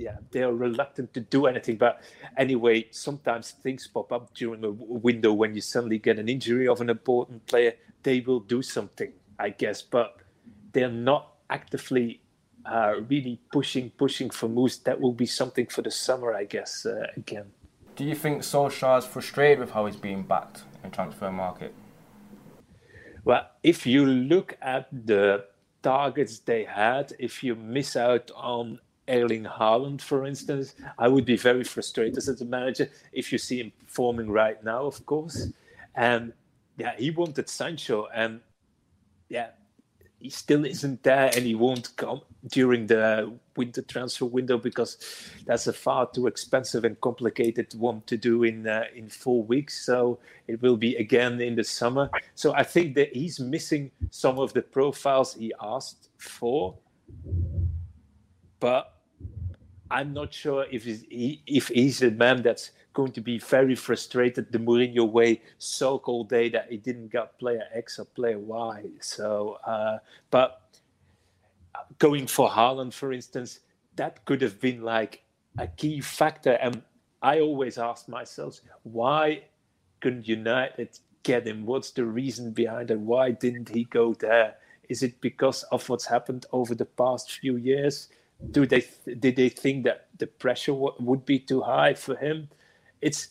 yeah, 0.00 0.16
they 0.30 0.42
are 0.42 0.52
reluctant 0.52 1.12
to 1.12 1.20
do 1.20 1.46
anything. 1.46 1.76
But 1.76 2.02
anyway, 2.36 2.86
sometimes 2.90 3.50
things 3.50 3.86
pop 3.86 4.12
up 4.12 4.34
during 4.34 4.64
a 4.64 4.70
window 4.70 5.32
when 5.34 5.54
you 5.54 5.60
suddenly 5.60 5.98
get 5.98 6.18
an 6.18 6.28
injury 6.28 6.66
of 6.66 6.80
an 6.80 6.88
important 6.88 7.46
player. 7.46 7.74
They 8.02 8.20
will 8.20 8.40
do 8.40 8.62
something, 8.62 9.12
I 9.38 9.50
guess, 9.50 9.82
but 9.82 10.16
they're 10.72 10.90
not 10.90 11.34
actively 11.50 12.20
uh, 12.64 12.94
really 13.08 13.40
pushing, 13.52 13.90
pushing 13.90 14.30
for 14.30 14.48
moves. 14.48 14.78
That 14.78 14.98
will 14.98 15.12
be 15.12 15.26
something 15.26 15.66
for 15.66 15.82
the 15.82 15.90
summer, 15.90 16.34
I 16.34 16.44
guess. 16.44 16.86
Uh, 16.86 17.06
again. 17.16 17.52
Do 17.96 18.04
you 18.04 18.14
think 18.14 18.42
Solskjaer 18.42 18.98
is 18.98 19.04
frustrated 19.04 19.58
with 19.58 19.72
how 19.72 19.84
he's 19.84 19.96
being 19.96 20.22
backed 20.22 20.62
in 20.82 20.90
transfer 20.90 21.30
market? 21.30 21.74
Well, 23.22 23.46
if 23.62 23.86
you 23.86 24.06
look 24.06 24.56
at 24.62 24.88
the 24.90 25.44
targets 25.82 26.38
they 26.38 26.64
had, 26.64 27.12
if 27.18 27.44
you 27.44 27.54
miss 27.54 27.96
out 27.96 28.30
on 28.34 28.80
Erling 29.10 29.44
Haaland, 29.44 30.00
for 30.00 30.24
instance, 30.24 30.74
I 30.98 31.08
would 31.08 31.24
be 31.24 31.36
very 31.36 31.64
frustrated 31.64 32.16
as 32.16 32.40
a 32.40 32.44
manager 32.44 32.88
if 33.12 33.32
you 33.32 33.38
see 33.38 33.60
him 33.60 33.72
performing 33.86 34.30
right 34.30 34.62
now, 34.64 34.84
of 34.84 35.04
course. 35.06 35.48
And 35.94 36.32
yeah, 36.76 36.94
he 36.96 37.10
wanted 37.10 37.48
Sancho, 37.48 38.08
and 38.14 38.40
yeah, 39.28 39.48
he 40.20 40.28
still 40.28 40.64
isn't 40.64 41.02
there 41.02 41.30
and 41.34 41.46
he 41.46 41.54
won't 41.54 41.96
come 41.96 42.20
during 42.48 42.86
the 42.86 43.32
winter 43.56 43.82
transfer 43.82 44.26
window 44.26 44.58
because 44.58 44.98
that's 45.46 45.66
a 45.66 45.72
far 45.72 46.08
too 46.10 46.26
expensive 46.26 46.84
and 46.84 47.00
complicated 47.00 47.72
one 47.74 48.02
to 48.06 48.16
do 48.16 48.44
in 48.44 48.66
uh, 48.66 48.84
in 48.94 49.08
four 49.08 49.42
weeks. 49.42 49.84
So 49.84 50.18
it 50.46 50.60
will 50.60 50.76
be 50.76 50.96
again 50.96 51.40
in 51.40 51.56
the 51.56 51.64
summer. 51.64 52.10
So 52.34 52.52
i 52.54 52.62
think 52.62 52.94
that 52.96 53.14
he's 53.16 53.40
missing 53.40 53.90
some 54.10 54.38
of 54.38 54.52
the 54.52 54.62
profiles 54.62 55.34
he 55.34 55.52
asked 55.60 56.10
for. 56.18 56.76
But 58.60 58.99
i'm 59.90 60.12
not 60.12 60.32
sure 60.32 60.66
if 60.70 60.84
he's, 60.84 61.02
he, 61.08 61.42
if 61.46 61.68
he's 61.68 62.02
a 62.02 62.10
man 62.10 62.42
that's 62.42 62.70
going 62.92 63.12
to 63.12 63.20
be 63.20 63.38
very 63.38 63.74
frustrated 63.74 64.50
the 64.50 64.58
Mourinho 64.58 65.10
way 65.10 65.40
all 66.06 66.24
day 66.24 66.48
that 66.48 66.66
he 66.70 66.76
didn't 66.76 67.08
get 67.08 67.38
player 67.38 67.62
X 67.72 67.98
or 67.98 68.04
player 68.04 68.38
Y. 68.38 68.84
So, 69.00 69.58
uh, 69.66 69.98
but 70.30 70.62
going 71.98 72.26
for 72.26 72.48
Haaland, 72.48 72.92
for 72.92 73.12
instance, 73.12 73.60
that 73.96 74.24
could 74.24 74.42
have 74.42 74.60
been 74.60 74.82
like 74.82 75.22
a 75.58 75.66
key 75.66 76.00
factor. 76.00 76.52
And 76.52 76.82
I 77.22 77.40
always 77.40 77.78
ask 77.78 78.08
myself, 78.08 78.60
why 78.82 79.44
couldn't 80.00 80.26
United 80.26 80.98
get 81.22 81.46
him? 81.46 81.66
What's 81.66 81.90
the 81.90 82.04
reason 82.04 82.52
behind 82.52 82.90
it? 82.90 82.98
Why 82.98 83.30
didn't 83.30 83.68
he 83.68 83.84
go 83.84 84.14
there? 84.14 84.56
Is 84.88 85.02
it 85.04 85.20
because 85.20 85.62
of 85.64 85.88
what's 85.88 86.06
happened 86.06 86.46
over 86.50 86.74
the 86.74 86.86
past 86.86 87.30
few 87.30 87.56
years? 87.56 88.08
Do 88.52 88.66
they 88.66 88.84
did 89.18 89.36
they 89.36 89.48
think 89.50 89.84
that 89.84 90.08
the 90.18 90.26
pressure 90.28 90.72
w- 90.72 90.94
would 91.00 91.26
be 91.26 91.38
too 91.40 91.62
high 91.62 91.94
for 91.94 92.16
him? 92.16 92.48
it's 93.00 93.28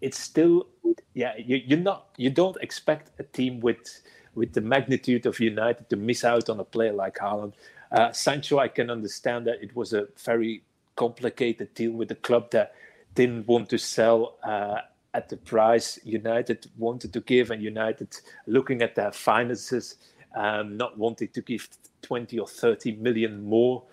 it's 0.00 0.18
still 0.18 0.68
yeah 1.14 1.34
you, 1.38 1.56
you're 1.66 1.78
not 1.78 2.08
you 2.16 2.30
don't 2.30 2.56
expect 2.62 3.10
a 3.20 3.24
team 3.24 3.60
with 3.60 4.02
with 4.34 4.52
the 4.54 4.60
magnitude 4.60 5.26
of 5.26 5.40
United 5.40 5.88
to 5.90 5.96
miss 5.96 6.24
out 6.24 6.50
on 6.50 6.60
a 6.60 6.64
player 6.64 6.92
like 6.92 7.16
Haaland. 7.18 7.54
Uh, 7.92 8.12
Sancho, 8.12 8.58
I 8.58 8.68
can 8.68 8.90
understand 8.90 9.46
that 9.46 9.62
it 9.62 9.76
was 9.76 9.92
a 9.92 10.08
very 10.24 10.64
complicated 10.96 11.74
deal 11.74 11.92
with 11.92 12.08
the 12.08 12.16
club 12.16 12.50
that 12.52 12.74
didn't 13.14 13.46
want 13.48 13.68
to 13.70 13.78
sell 13.78 14.38
uh, 14.44 14.78
at 15.14 15.28
the 15.28 15.36
price 15.36 15.98
United 16.04 16.66
wanted 16.78 17.12
to 17.12 17.20
give, 17.20 17.50
and 17.50 17.62
United 17.62 18.16
looking 18.46 18.82
at 18.82 18.94
their 18.96 19.12
finances, 19.12 19.96
um, 20.36 20.76
not 20.76 20.98
wanting 20.98 21.28
to 21.28 21.42
give 21.42 21.68
20 22.02 22.38
or 22.38 22.48
30 22.48 22.96
million 22.96 23.44
more, 23.44 23.84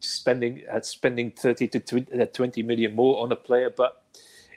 spending 0.00 0.62
uh, 0.70 0.80
spending 0.80 1.30
30 1.30 1.68
to 1.68 2.26
20 2.26 2.62
million 2.62 2.94
more 2.94 3.22
on 3.22 3.30
a 3.32 3.36
player, 3.36 3.70
but 3.70 4.02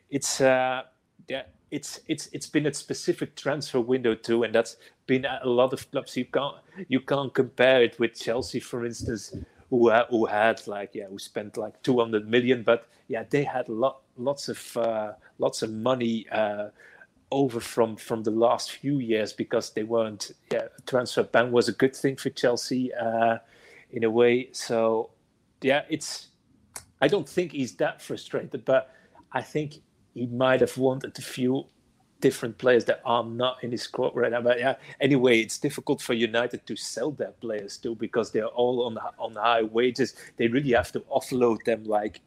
it's 0.09 0.41
uh, 0.41 0.83
yeah, 1.27 1.43
it's 1.69 1.99
it's 2.07 2.27
it's 2.33 2.47
been 2.47 2.65
a 2.65 2.73
specific 2.73 3.35
transfer 3.35 3.79
window 3.79 4.15
too, 4.15 4.43
and 4.43 4.55
that's 4.55 4.77
been 5.05 5.25
a 5.25 5.47
lot 5.47 5.73
of 5.73 5.89
clubs. 5.91 6.15
You 6.17 6.25
can't 6.25 6.55
you 6.87 7.01
can't 7.01 7.33
compare 7.33 7.83
it 7.83 7.99
with 7.99 8.19
Chelsea, 8.19 8.59
for 8.59 8.85
instance, 8.85 9.35
who 9.69 9.89
uh, 9.89 10.05
who 10.09 10.25
had 10.25 10.65
like 10.67 10.91
yeah, 10.93 11.07
who 11.09 11.19
spent 11.19 11.57
like 11.57 11.81
200 11.83 12.27
million, 12.27 12.63
but 12.63 12.87
yeah, 13.07 13.23
they 13.29 13.43
had 13.43 13.67
lot 13.69 14.01
lots 14.17 14.49
of 14.49 14.77
uh, 14.77 15.13
lots 15.39 15.61
of 15.61 15.71
money. 15.71 16.27
Uh, 16.31 16.69
over 17.31 17.59
from 17.59 17.95
from 17.95 18.21
the 18.21 18.29
last 18.29 18.73
few 18.73 18.99
years 18.99 19.33
because 19.33 19.71
they 19.71 19.81
weren't 19.81 20.33
yeah 20.51 20.67
transfer 20.85 21.23
ban 21.23 21.51
was 21.51 21.67
a 21.67 21.71
good 21.71 21.95
thing 21.95 22.15
for 22.15 22.29
Chelsea 22.29 22.93
uh, 22.93 23.39
in 23.91 24.03
a 24.03 24.09
way 24.09 24.49
so 24.51 25.09
yeah 25.63 25.83
it's 25.89 26.27
I 27.01 27.07
don't 27.07 27.27
think 27.27 27.51
he's 27.51 27.75
that 27.75 28.01
frustrated 28.01 28.63
but 28.65 28.93
I 29.31 29.41
think 29.41 29.81
he 30.13 30.27
might 30.27 30.61
have 30.61 30.77
wanted 30.77 31.17
a 31.17 31.21
few 31.21 31.65
different 32.23 32.57
players 32.57 32.85
that 32.85 33.01
are 33.03 33.25
not 33.25 33.61
in 33.63 33.71
his 33.71 33.81
squad 33.81 34.15
right 34.15 34.31
now. 34.31 34.41
But 34.41 34.57
yeah, 34.57 34.75
anyway, 35.01 35.41
it's 35.41 35.57
difficult 35.57 36.01
for 36.01 36.13
United 36.13 36.65
to 36.67 36.75
sell 36.77 37.11
their 37.11 37.33
players 37.43 37.77
too 37.77 37.95
because 37.95 38.31
they're 38.31 38.55
all 38.61 38.85
on 38.85 38.97
on 39.19 39.35
high 39.35 39.63
wages. 39.63 40.15
They 40.37 40.47
really 40.47 40.71
have 40.71 40.91
to 40.93 41.01
offload 41.17 41.65
them. 41.65 41.83
Like, 41.83 42.21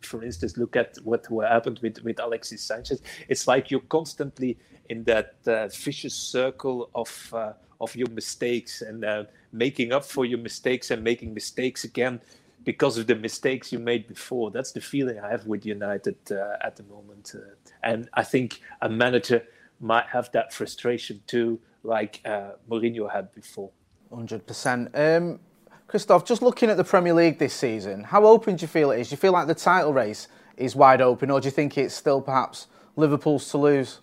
for 0.00 0.24
instance, 0.24 0.56
look 0.56 0.76
at 0.76 0.96
what, 1.04 1.28
what 1.30 1.50
happened 1.50 1.78
with 1.82 2.02
with 2.02 2.18
Alexis 2.20 2.62
Sanchez. 2.62 3.02
It's 3.28 3.46
like 3.46 3.70
you're 3.70 3.88
constantly 3.98 4.56
in 4.88 5.04
that 5.04 5.34
uh, 5.46 5.68
vicious 5.68 6.14
circle 6.14 6.88
of 6.94 7.10
uh, 7.34 7.52
of 7.82 7.94
your 7.94 8.10
mistakes 8.10 8.80
and 8.80 9.04
uh, 9.04 9.24
making 9.52 9.92
up 9.92 10.04
for 10.04 10.24
your 10.24 10.38
mistakes 10.38 10.90
and 10.90 11.02
making 11.04 11.34
mistakes 11.34 11.84
again 11.84 12.20
because 12.64 12.98
of 12.98 13.06
the 13.06 13.14
mistakes 13.14 13.72
you 13.72 13.78
made 13.78 14.08
before. 14.08 14.50
That's 14.50 14.72
the 14.72 14.80
feeling 14.80 15.18
I 15.18 15.30
have 15.30 15.46
with 15.46 15.64
United 15.66 16.16
uh, 16.30 16.56
at 16.62 16.76
the 16.76 16.82
moment. 16.84 17.32
Uh, 17.34 17.54
and 17.82 18.08
I 18.14 18.24
think 18.24 18.60
a 18.80 18.88
manager 18.88 19.44
might 19.80 20.06
have 20.06 20.30
that 20.32 20.52
frustration 20.52 21.22
too, 21.26 21.60
like 21.82 22.20
uh, 22.24 22.52
Mourinho 22.70 23.10
had 23.10 23.32
before. 23.32 23.70
100%. 24.12 25.18
Um, 25.18 25.40
Kristof, 25.88 26.24
just 26.24 26.42
looking 26.42 26.70
at 26.70 26.76
the 26.76 26.84
Premier 26.84 27.12
League 27.12 27.38
this 27.38 27.54
season, 27.54 28.04
how 28.04 28.24
open 28.26 28.56
do 28.56 28.62
you 28.62 28.68
feel 28.68 28.90
it 28.90 29.00
is? 29.00 29.10
Do 29.10 29.14
you 29.14 29.18
feel 29.18 29.32
like 29.32 29.46
the 29.46 29.54
title 29.54 29.92
race 29.92 30.28
is 30.56 30.74
wide 30.74 31.00
open, 31.00 31.30
or 31.30 31.40
do 31.40 31.46
you 31.46 31.50
think 31.50 31.76
it's 31.76 31.94
still 31.94 32.22
perhaps 32.22 32.68
Liverpool's 32.96 33.48
to 33.50 33.58
lose? 33.58 34.00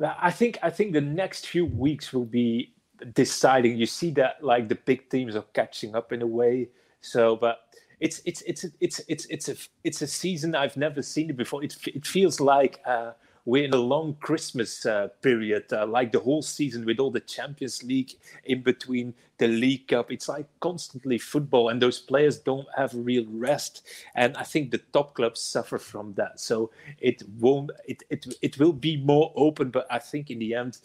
I 0.00 0.30
think 0.30 0.58
I 0.62 0.70
think 0.70 0.92
the 0.92 1.00
next 1.00 1.46
few 1.46 1.66
weeks 1.66 2.12
will 2.12 2.24
be 2.24 2.72
deciding. 3.12 3.76
You 3.76 3.86
see 3.86 4.10
that 4.12 4.42
like 4.42 4.68
the 4.68 4.76
big 4.76 5.10
teams 5.10 5.36
are 5.36 5.44
catching 5.52 5.94
up 5.94 6.12
in 6.12 6.22
a 6.22 6.26
way. 6.26 6.68
So, 7.02 7.36
but 7.36 7.58
it's 8.00 8.22
it's 8.24 8.42
it's 8.42 8.64
it's 8.80 9.00
it's 9.08 9.26
it's 9.26 9.48
a 9.48 9.56
it's 9.84 10.02
a 10.02 10.06
season 10.06 10.54
I've 10.54 10.76
never 10.76 11.02
seen 11.02 11.30
it 11.30 11.36
before. 11.36 11.62
It 11.62 11.76
it 11.86 12.06
feels 12.06 12.40
like 12.40 12.80
uh, 12.86 13.12
we're 13.44 13.64
in 13.64 13.74
a 13.74 13.78
long 13.78 14.16
Christmas 14.20 14.84
uh, 14.86 15.08
period, 15.22 15.72
uh, 15.72 15.86
like 15.86 16.12
the 16.12 16.20
whole 16.20 16.42
season 16.42 16.84
with 16.84 16.98
all 16.98 17.10
the 17.10 17.20
Champions 17.20 17.82
League 17.82 18.12
in 18.44 18.62
between 18.62 19.14
the 19.38 19.48
League 19.48 19.88
Cup. 19.88 20.10
It's 20.10 20.28
like 20.28 20.46
constantly 20.60 21.18
football, 21.18 21.68
and 21.68 21.80
those 21.80 21.98
players 21.98 22.38
don't 22.38 22.66
have 22.76 22.92
real 22.94 23.26
rest. 23.28 23.86
And 24.14 24.36
I 24.36 24.44
think 24.44 24.70
the 24.70 24.82
top 24.92 25.14
clubs 25.14 25.40
suffer 25.40 25.78
from 25.78 26.14
that. 26.14 26.40
So 26.40 26.70
it 27.00 27.22
won't. 27.38 27.70
It 27.86 28.02
it 28.08 28.26
it 28.40 28.58
will 28.58 28.72
be 28.72 28.96
more 28.96 29.32
open, 29.36 29.70
but 29.70 29.86
I 29.90 29.98
think 29.98 30.30
in 30.30 30.38
the 30.38 30.54
end 30.54 30.78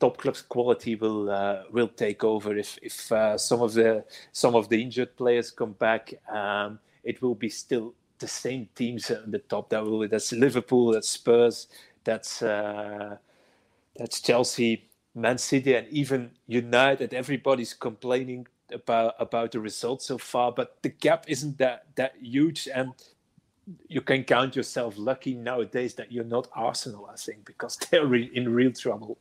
top 0.00 0.16
clubs 0.16 0.42
quality 0.42 0.96
will 0.96 1.30
uh, 1.30 1.64
will 1.70 1.88
take 1.88 2.24
over 2.24 2.56
if 2.56 2.78
if 2.82 3.12
uh, 3.12 3.36
some 3.38 3.60
of 3.62 3.74
the 3.74 4.04
some 4.32 4.54
of 4.56 4.68
the 4.68 4.82
injured 4.82 5.16
players 5.16 5.50
come 5.50 5.72
back. 5.72 6.14
Um, 6.32 6.80
it 7.04 7.22
will 7.22 7.34
be 7.34 7.48
still 7.48 7.94
the 8.18 8.28
same 8.28 8.68
teams 8.74 9.10
at 9.10 9.30
the 9.30 9.38
top. 9.38 9.70
That 9.70 9.84
will 9.84 10.08
that's 10.08 10.32
Liverpool, 10.32 10.92
that's 10.92 11.08
Spurs, 11.10 11.68
that's 12.02 12.42
uh, 12.42 13.16
that's 13.96 14.20
Chelsea, 14.20 14.88
Man 15.14 15.38
City, 15.38 15.74
and 15.74 15.86
even 15.88 16.30
United. 16.46 17.14
Everybody's 17.14 17.74
complaining 17.74 18.46
about 18.72 19.14
about 19.18 19.52
the 19.52 19.60
results 19.60 20.06
so 20.06 20.18
far, 20.18 20.50
but 20.52 20.82
the 20.82 20.88
gap 20.88 21.26
isn't 21.28 21.58
that 21.58 21.86
that 21.96 22.14
huge 22.20 22.68
and. 22.74 22.94
You 23.88 24.00
can 24.00 24.24
count 24.24 24.56
yourself 24.56 24.94
lucky 24.98 25.34
nowadays 25.34 25.94
that 25.94 26.10
you're 26.10 26.24
not 26.24 26.48
Arsenal, 26.54 27.08
I 27.12 27.14
think, 27.14 27.44
because 27.44 27.76
they're 27.90 28.12
in 28.16 28.52
real 28.52 28.72
trouble. 28.72 29.16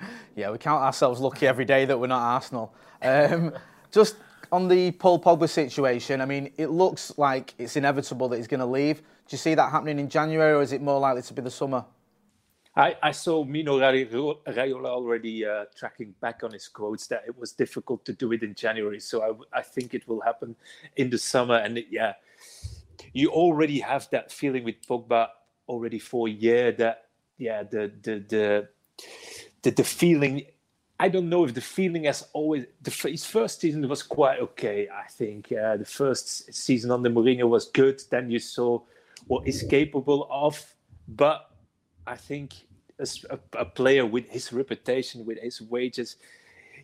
Yeah, 0.36 0.50
we 0.50 0.58
count 0.58 0.82
ourselves 0.82 1.18
lucky 1.18 1.46
every 1.46 1.64
day 1.64 1.86
that 1.86 1.98
we're 1.98 2.08
not 2.08 2.20
Arsenal. 2.20 2.74
Um, 3.00 3.54
just 3.90 4.16
on 4.52 4.68
the 4.68 4.90
Paul 4.90 5.18
Pogba 5.18 5.48
situation, 5.48 6.20
I 6.20 6.26
mean, 6.26 6.52
it 6.58 6.66
looks 6.66 7.16
like 7.16 7.54
it's 7.56 7.74
inevitable 7.74 8.28
that 8.28 8.36
he's 8.36 8.46
going 8.46 8.60
to 8.60 8.66
leave. 8.66 8.98
Do 8.98 9.04
you 9.30 9.38
see 9.38 9.54
that 9.54 9.70
happening 9.70 9.98
in 9.98 10.10
January, 10.10 10.52
or 10.52 10.60
is 10.60 10.72
it 10.72 10.82
more 10.82 11.00
likely 11.00 11.22
to 11.22 11.32
be 11.32 11.40
the 11.40 11.50
summer? 11.50 11.86
I, 12.76 12.96
I 13.02 13.12
saw 13.12 13.44
Mino 13.44 13.78
Raiola 13.78 14.86
already 14.86 15.46
uh, 15.46 15.64
tracking 15.74 16.14
back 16.20 16.42
on 16.44 16.52
his 16.52 16.68
quotes 16.68 17.06
that 17.06 17.24
it 17.26 17.36
was 17.38 17.52
difficult 17.52 18.04
to 18.04 18.12
do 18.12 18.32
it 18.32 18.42
in 18.42 18.54
January. 18.54 19.00
So 19.00 19.40
I, 19.52 19.58
I 19.60 19.62
think 19.62 19.94
it 19.94 20.06
will 20.06 20.20
happen 20.20 20.54
in 20.96 21.08
the 21.08 21.16
summer. 21.16 21.56
And 21.56 21.78
it, 21.78 21.86
yeah, 21.90 22.12
you 23.14 23.30
already 23.30 23.80
have 23.80 24.06
that 24.10 24.30
feeling 24.30 24.64
with 24.64 24.86
Pogba 24.86 25.28
already 25.68 25.98
for 25.98 26.28
a 26.28 26.30
year 26.30 26.72
that 26.72 27.04
yeah 27.38 27.62
the 27.62 27.92
the 28.02 28.24
the 28.28 28.68
the, 29.62 29.70
the 29.70 29.84
feeling 29.84 30.46
I 30.98 31.08
don't 31.08 31.28
know 31.28 31.44
if 31.44 31.52
the 31.52 31.60
feeling 31.60 32.04
has 32.04 32.26
always 32.32 32.64
the 32.80 32.90
his 32.90 33.26
first 33.26 33.60
season 33.60 33.86
was 33.86 34.02
quite 34.02 34.40
okay. 34.40 34.88
I 34.88 35.08
think 35.08 35.52
uh, 35.52 35.76
the 35.76 35.84
first 35.84 36.52
season 36.54 36.90
under 36.90 37.10
Mourinho 37.10 37.48
was 37.48 37.66
good. 37.66 38.00
Then 38.10 38.30
you 38.30 38.38
saw 38.38 38.80
what 39.26 39.44
he's 39.44 39.62
capable 39.62 40.26
of, 40.30 40.74
but 41.06 41.50
I 42.06 42.16
think 42.16 42.54
as 42.98 43.24
a, 43.28 43.38
a 43.58 43.64
player 43.66 44.06
with 44.06 44.30
his 44.30 44.52
reputation, 44.52 45.26
with 45.26 45.38
his 45.38 45.60
wages, 45.60 46.16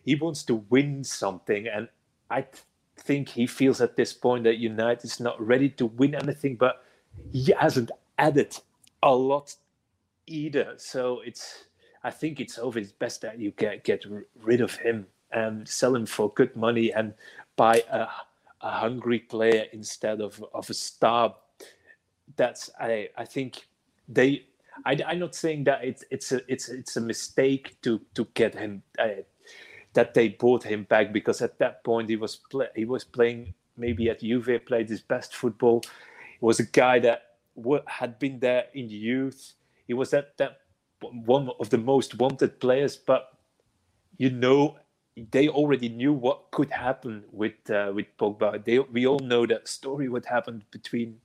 he 0.05 0.13
wants 0.13 0.43
to 0.43 0.55
win 0.69 1.03
something, 1.03 1.67
and 1.67 1.87
I 2.29 2.41
th- 2.41 2.63
think 2.97 3.29
he 3.29 3.47
feels 3.47 3.81
at 3.81 3.95
this 3.95 4.13
point 4.13 4.43
that 4.43 4.57
United 4.57 5.05
is 5.05 5.19
not 5.19 5.41
ready 5.41 5.69
to 5.69 5.87
win 5.87 6.13
anything. 6.13 6.55
But 6.55 6.83
he 7.31 7.51
hasn't 7.59 7.89
added 8.19 8.55
a 9.01 9.15
lot 9.15 9.55
either, 10.27 10.75
so 10.77 11.21
it's 11.25 11.65
I 12.03 12.11
think 12.11 12.39
it's 12.39 12.57
always 12.57 12.91
best 12.91 13.21
that 13.21 13.39
you 13.39 13.51
get 13.51 13.83
get 13.83 14.05
rid 14.41 14.61
of 14.61 14.75
him 14.75 15.07
and 15.31 15.67
sell 15.67 15.95
him 15.95 16.05
for 16.05 16.31
good 16.33 16.55
money 16.55 16.91
and 16.93 17.13
buy 17.55 17.83
a, 17.89 18.07
a 18.61 18.71
hungry 18.71 19.19
player 19.19 19.65
instead 19.71 20.21
of, 20.21 20.43
of 20.53 20.69
a 20.69 20.73
star. 20.73 21.35
That's 22.35 22.69
I 22.79 23.09
I 23.17 23.25
think 23.25 23.67
they. 24.07 24.45
I, 24.85 24.93
am 25.05 25.19
not 25.19 25.35
saying 25.35 25.65
that 25.65 25.83
it's 25.83 26.03
it's 26.09 26.31
a 26.31 26.41
it's 26.51 26.67
it's 26.67 26.97
a 26.97 27.01
mistake 27.01 27.79
to 27.83 28.01
to 28.15 28.27
get 28.33 28.55
him 28.55 28.81
uh, 28.97 29.21
that 29.93 30.15
they 30.15 30.29
bought 30.29 30.63
him 30.63 30.83
back 30.83 31.13
because 31.13 31.41
at 31.43 31.59
that 31.59 31.83
point 31.83 32.09
he 32.09 32.15
was 32.15 32.35
play, 32.35 32.67
he 32.75 32.85
was 32.85 33.03
playing 33.03 33.53
maybe 33.77 34.09
at 34.09 34.21
Juve 34.21 34.59
played 34.65 34.89
his 34.89 35.01
best 35.01 35.35
football. 35.35 35.83
He 36.39 36.45
was 36.45 36.59
a 36.59 36.65
guy 36.65 36.99
that 36.99 37.23
had 37.85 38.19
been 38.19 38.39
there 38.39 38.65
in 38.73 38.87
the 38.87 38.95
youth. 38.95 39.53
He 39.85 39.93
was 39.93 40.13
at 40.13 40.37
that 40.37 40.61
one 41.03 41.49
of 41.59 41.69
the 41.69 41.77
most 41.77 42.15
wanted 42.15 42.59
players, 42.59 42.97
but 42.97 43.37
you 44.17 44.29
know 44.29 44.77
they 45.31 45.47
already 45.47 45.89
knew 45.89 46.13
what 46.13 46.49
could 46.51 46.71
happen 46.71 47.23
with 47.31 47.69
uh, 47.69 47.91
with 47.93 48.07
Pogba. 48.17 48.63
They, 48.63 48.79
we 48.79 49.05
all 49.05 49.19
know 49.19 49.45
that 49.45 49.67
story 49.67 50.09
what 50.09 50.25
happened 50.25 50.63
between 50.71 51.17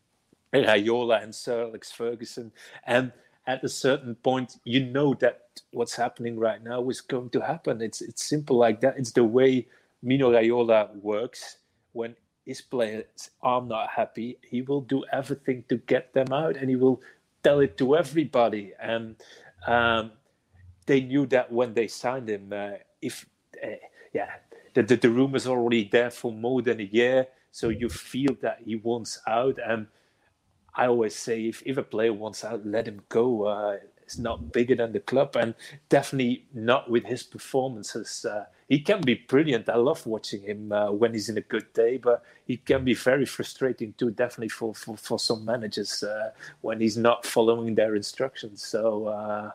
Raiola 0.52 1.22
and 1.22 1.34
Sir 1.34 1.62
Alex 1.62 1.90
Ferguson, 1.92 2.52
and 2.86 3.12
at 3.46 3.64
a 3.64 3.68
certain 3.68 4.14
point, 4.14 4.56
you 4.64 4.84
know 4.84 5.14
that 5.14 5.48
what's 5.70 5.96
happening 5.96 6.38
right 6.38 6.62
now 6.62 6.86
is 6.90 7.00
going 7.00 7.30
to 7.30 7.40
happen. 7.40 7.80
It's 7.80 8.02
it's 8.02 8.24
simple 8.24 8.56
like 8.56 8.80
that. 8.82 8.98
It's 8.98 9.12
the 9.12 9.24
way 9.24 9.66
Mino 10.02 10.30
Raiola 10.30 10.94
works. 11.00 11.56
When 11.92 12.14
his 12.44 12.60
players 12.60 13.30
are 13.42 13.62
not 13.62 13.88
happy, 13.90 14.38
he 14.42 14.62
will 14.62 14.82
do 14.82 15.04
everything 15.12 15.64
to 15.70 15.76
get 15.78 16.12
them 16.12 16.32
out, 16.32 16.56
and 16.56 16.68
he 16.68 16.76
will 16.76 17.00
tell 17.42 17.60
it 17.60 17.78
to 17.78 17.96
everybody. 17.96 18.72
And 18.80 19.16
um, 19.66 20.12
they 20.86 21.00
knew 21.00 21.26
that 21.26 21.52
when 21.52 21.74
they 21.74 21.88
signed 21.88 22.28
him, 22.28 22.52
uh, 22.52 22.70
if 23.02 23.26
uh, 23.62 23.68
yeah, 24.12 24.30
the, 24.74 24.82
the, 24.82 24.96
the 24.96 25.10
rumors 25.10 25.46
already 25.46 25.88
there 25.90 26.10
for 26.10 26.32
more 26.32 26.62
than 26.62 26.80
a 26.80 26.84
year, 26.84 27.26
so 27.50 27.68
you 27.68 27.88
feel 27.88 28.36
that 28.42 28.60
he 28.64 28.76
wants 28.76 29.20
out. 29.26 29.58
And 29.64 29.88
I 30.74 30.86
always 30.86 31.16
say, 31.16 31.46
if, 31.46 31.62
if 31.66 31.76
a 31.76 31.82
player 31.82 32.12
wants 32.12 32.44
out, 32.44 32.66
let 32.66 32.86
him 32.88 33.02
go. 33.08 33.44
Uh, 33.44 33.76
it's 34.08 34.16
not 34.16 34.52
bigger 34.52 34.74
than 34.74 34.92
the 34.92 35.00
club, 35.00 35.36
and 35.36 35.54
definitely 35.90 36.46
not 36.54 36.88
with 36.88 37.04
his 37.04 37.22
performances. 37.22 38.24
Uh, 38.24 38.46
he 38.66 38.80
can 38.80 39.02
be 39.02 39.16
brilliant. 39.28 39.68
I 39.68 39.76
love 39.76 40.06
watching 40.06 40.40
him 40.40 40.72
uh, 40.72 40.90
when 40.90 41.12
he's 41.12 41.28
in 41.28 41.36
a 41.36 41.42
good 41.42 41.70
day, 41.74 41.98
but 41.98 42.22
he 42.46 42.56
can 42.56 42.84
be 42.84 42.94
very 42.94 43.26
frustrating 43.26 43.92
too. 43.98 44.10
Definitely 44.10 44.48
for 44.48 44.74
for, 44.74 44.96
for 44.96 45.18
some 45.18 45.44
managers 45.44 46.02
uh, 46.02 46.30
when 46.62 46.80
he's 46.80 46.96
not 46.96 47.26
following 47.26 47.74
their 47.74 47.96
instructions. 47.96 48.64
So 48.64 49.08
uh, 49.08 49.50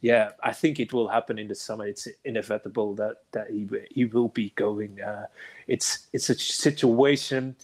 yeah, 0.00 0.30
I 0.42 0.54
think 0.54 0.80
it 0.80 0.94
will 0.94 1.08
happen 1.08 1.38
in 1.38 1.48
the 1.48 1.54
summer. 1.54 1.86
It's 1.86 2.08
inevitable 2.24 2.94
that 2.94 3.16
that 3.32 3.50
he 3.50 3.68
he 3.90 4.06
will 4.06 4.28
be 4.28 4.48
going. 4.56 4.98
Uh, 5.02 5.26
it's 5.66 6.08
it's 6.14 6.30
a 6.30 6.34
situation 6.38 7.54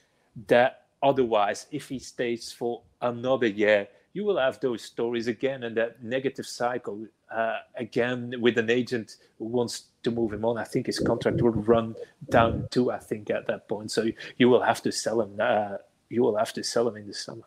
that 0.48 0.82
otherwise, 1.02 1.66
if 1.70 1.88
he 1.88 1.98
stays 1.98 2.52
for 2.52 2.82
another 3.00 3.46
year, 3.46 3.88
you 4.16 4.24
will 4.24 4.38
have 4.38 4.58
those 4.60 4.80
stories 4.82 5.26
again 5.26 5.62
and 5.62 5.76
that 5.76 6.02
negative 6.02 6.46
cycle 6.46 7.06
uh, 7.30 7.58
again 7.76 8.32
with 8.40 8.56
an 8.56 8.70
agent 8.70 9.16
who 9.38 9.44
wants 9.44 9.88
to 10.02 10.10
move 10.10 10.32
him 10.32 10.42
on. 10.42 10.56
I 10.56 10.64
think 10.64 10.86
his 10.86 10.98
contract 10.98 11.42
will 11.42 11.50
run 11.50 11.94
down 12.30 12.66
too. 12.70 12.90
I 12.90 12.98
think 12.98 13.28
at 13.28 13.46
that 13.48 13.68
point, 13.68 13.90
so 13.90 14.06
you 14.38 14.48
will 14.48 14.62
have 14.62 14.80
to 14.84 14.90
sell 14.90 15.20
him. 15.20 15.36
Uh, 15.38 15.76
you 16.08 16.22
will 16.22 16.38
have 16.38 16.54
to 16.54 16.64
sell 16.64 16.88
him 16.88 16.96
in 16.96 17.06
the 17.06 17.12
summer. 17.12 17.46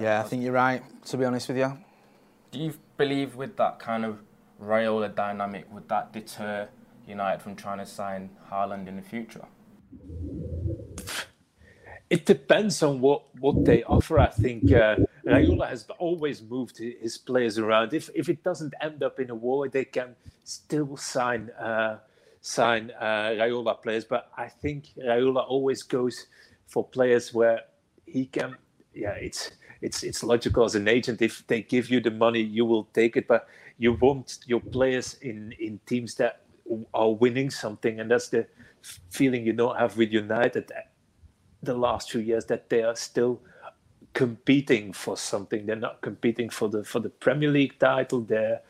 Yeah, 0.00 0.20
I 0.20 0.22
think 0.22 0.42
you're 0.42 0.54
right. 0.54 0.82
To 1.08 1.18
be 1.18 1.26
honest 1.26 1.48
with 1.48 1.58
you, 1.58 1.76
do 2.50 2.60
you 2.60 2.72
believe 2.96 3.36
with 3.36 3.58
that 3.58 3.78
kind 3.78 4.06
of 4.06 4.20
Raiola 4.62 5.14
dynamic 5.14 5.70
would 5.70 5.86
that 5.90 6.14
deter 6.14 6.66
United 7.06 7.42
from 7.42 7.56
trying 7.56 7.80
to 7.80 7.86
sign 7.86 8.30
Haaland 8.50 8.88
in 8.88 8.96
the 8.96 9.02
future? 9.02 9.44
It 12.08 12.24
depends 12.24 12.82
on 12.82 13.00
what, 13.02 13.22
what 13.38 13.64
they 13.66 13.82
offer. 13.82 14.18
I 14.20 14.28
think 14.28 14.72
uh, 14.72 14.96
Raiola 15.26 15.68
has 15.68 15.86
always 15.98 16.42
moved 16.42 16.78
his 16.78 17.18
players 17.18 17.58
around. 17.58 17.94
If 17.94 18.10
if 18.14 18.28
it 18.28 18.42
doesn't 18.44 18.74
end 18.80 19.02
up 19.02 19.18
in 19.20 19.30
a 19.30 19.34
war, 19.34 19.68
they 19.68 19.84
can 19.84 20.16
still 20.44 20.96
sign 20.96 21.50
uh, 21.50 21.98
sign 22.40 22.92
uh, 23.00 23.32
Raiola 23.40 23.80
players. 23.82 24.04
But 24.04 24.30
I 24.36 24.48
think 24.48 24.88
Raiola 24.98 25.48
always 25.48 25.82
goes 25.82 26.26
for 26.66 26.86
players 26.86 27.32
where 27.32 27.60
he 28.06 28.26
can. 28.26 28.56
Yeah, 28.94 29.12
it's 29.12 29.50
it's 29.80 30.02
it's 30.02 30.22
logical 30.22 30.64
as 30.64 30.74
an 30.74 30.88
agent. 30.88 31.22
If 31.22 31.46
they 31.46 31.62
give 31.62 31.88
you 31.88 32.00
the 32.00 32.10
money, 32.10 32.40
you 32.40 32.64
will 32.64 32.84
take 32.92 33.16
it. 33.16 33.26
But 33.26 33.48
you 33.78 33.94
want 33.94 34.38
your 34.46 34.60
players 34.60 35.14
in 35.22 35.52
in 35.58 35.80
teams 35.86 36.16
that 36.16 36.42
are 36.92 37.12
winning 37.12 37.50
something, 37.50 38.00
and 38.00 38.10
that's 38.10 38.28
the 38.28 38.46
feeling 39.10 39.46
you 39.46 39.54
don't 39.54 39.78
have 39.78 39.96
with 39.96 40.12
United 40.12 40.70
the 41.62 41.74
last 41.74 42.10
few 42.10 42.20
years 42.20 42.44
that 42.46 42.68
they 42.68 42.82
are 42.82 42.94
still 42.94 43.40
competing 44.14 44.92
for 44.92 45.16
something. 45.16 45.66
They're 45.66 45.76
not 45.76 46.00
competing 46.00 46.48
for 46.48 46.68
the 46.68 46.84
for 46.84 47.00
the 47.00 47.10
Premier 47.10 47.50
League 47.50 47.78
title. 47.78 48.20
They're 48.20 48.60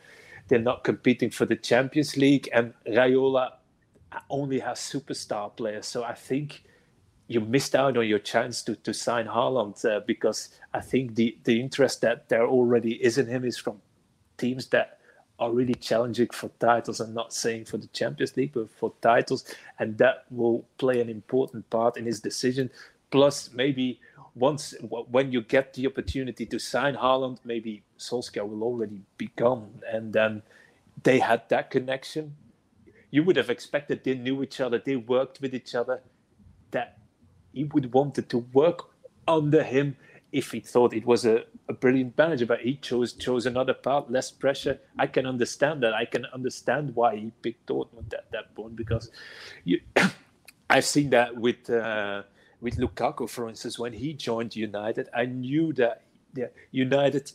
they're 0.47 0.59
not 0.59 0.83
competing 0.83 1.29
for 1.29 1.45
the 1.45 1.55
Champions 1.55 2.17
League. 2.17 2.49
And 2.53 2.73
Raiola 2.87 3.53
only 4.29 4.59
has 4.59 4.79
superstar 4.79 5.55
players. 5.55 5.85
So 5.85 6.03
I 6.03 6.13
think 6.13 6.63
you 7.27 7.41
missed 7.41 7.75
out 7.75 7.97
on 7.97 8.07
your 8.07 8.19
chance 8.19 8.61
to, 8.63 8.75
to 8.75 8.93
sign 8.93 9.25
Haaland 9.25 9.83
uh, 9.85 10.01
because 10.05 10.49
I 10.73 10.81
think 10.81 11.15
the, 11.15 11.37
the 11.43 11.59
interest 11.59 12.01
that 12.01 12.29
there 12.29 12.45
already 12.45 13.03
is 13.03 13.17
in 13.17 13.27
him 13.27 13.45
is 13.45 13.57
from 13.57 13.81
teams 14.37 14.67
that 14.67 14.99
are 15.39 15.51
really 15.51 15.73
challenging 15.73 16.29
for 16.29 16.49
titles. 16.59 16.99
I'm 16.99 17.13
not 17.13 17.33
saying 17.33 17.65
for 17.65 17.77
the 17.77 17.87
Champions 17.87 18.37
League, 18.37 18.53
but 18.53 18.69
for 18.69 18.93
titles. 19.01 19.43
And 19.79 19.97
that 19.97 20.25
will 20.29 20.65
play 20.77 21.01
an 21.01 21.09
important 21.09 21.69
part 21.69 21.97
in 21.97 22.05
his 22.05 22.21
decision. 22.21 22.69
Plus, 23.09 23.51
maybe 23.53 23.99
once 24.35 24.73
when 24.89 25.31
you 25.31 25.41
get 25.41 25.73
the 25.73 25.87
opportunity 25.87 26.45
to 26.45 26.59
sign 26.59 26.95
Haaland, 26.95 27.39
maybe 27.45 27.83
Solskjaer 27.97 28.47
will 28.47 28.63
already 28.63 29.01
be 29.17 29.31
gone, 29.35 29.81
and 29.89 30.11
then 30.11 30.43
they 31.03 31.19
had 31.19 31.47
that 31.49 31.71
connection. 31.71 32.35
You 33.11 33.23
would 33.23 33.37
have 33.37 33.49
expected 33.49 34.03
they 34.03 34.15
knew 34.15 34.43
each 34.43 34.59
other, 34.59 34.77
they 34.77 34.97
worked 34.97 35.39
with 35.39 35.55
each 35.55 35.73
other, 35.73 36.01
that 36.71 36.99
he 37.53 37.63
would 37.63 37.93
wanted 37.93 38.29
to 38.29 38.39
work 38.51 38.89
under 39.25 39.63
him 39.63 39.95
if 40.33 40.51
he 40.51 40.59
thought 40.59 40.93
it 40.93 41.05
was 41.05 41.25
a, 41.25 41.45
a 41.69 41.73
brilliant 41.73 42.17
manager, 42.17 42.45
but 42.45 42.59
he 42.59 42.75
chose 42.75 43.13
chose 43.13 43.45
another 43.45 43.73
path, 43.73 44.03
less 44.09 44.31
pressure. 44.31 44.77
I 44.99 45.07
can 45.07 45.25
understand 45.25 45.81
that. 45.83 45.93
I 45.93 46.03
can 46.03 46.25
understand 46.25 46.93
why 46.93 47.15
he 47.15 47.31
picked 47.41 47.67
Dortmund 47.67 48.13
at 48.13 48.29
that 48.33 48.53
point 48.53 48.75
because 48.75 49.11
you, 49.63 49.79
I've 50.69 50.83
seen 50.83 51.11
that 51.11 51.37
with. 51.37 51.69
Uh, 51.69 52.23
with 52.61 52.77
Lukaku, 52.77 53.29
for 53.29 53.49
instance, 53.49 53.77
when 53.77 53.93
he 53.93 54.13
joined 54.13 54.55
United, 54.55 55.09
I 55.13 55.25
knew 55.25 55.73
that 55.73 56.03
United 56.71 57.31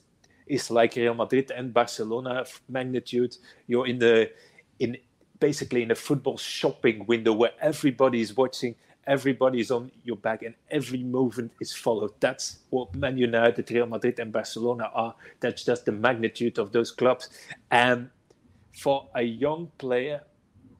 is 0.46 0.70
like 0.70 0.96
Real 0.96 1.14
Madrid 1.14 1.50
and 1.50 1.72
Barcelona 1.72 2.44
magnitude. 2.68 3.36
You're 3.66 3.86
in 3.86 3.98
the 3.98 4.30
in 4.78 4.96
basically 5.38 5.82
in 5.82 5.90
a 5.90 5.94
football 5.94 6.36
shopping 6.36 7.06
window 7.06 7.32
where 7.32 7.52
everybody 7.60 8.20
is 8.20 8.36
watching, 8.36 8.74
everybody 9.06 9.60
is 9.60 9.70
on 9.70 9.90
your 10.04 10.16
back, 10.16 10.42
and 10.42 10.54
every 10.70 11.02
movement 11.02 11.52
is 11.60 11.72
followed. 11.72 12.12
That's 12.20 12.58
what 12.70 12.94
Man 12.94 13.16
United, 13.16 13.70
Real 13.70 13.86
Madrid, 13.86 14.18
and 14.18 14.32
Barcelona 14.32 14.90
are. 14.92 15.14
That's 15.40 15.64
just 15.64 15.86
the 15.86 15.92
magnitude 15.92 16.58
of 16.58 16.72
those 16.72 16.90
clubs. 16.90 17.30
And 17.70 18.10
for 18.76 19.08
a 19.14 19.22
young 19.22 19.70
player 19.78 20.22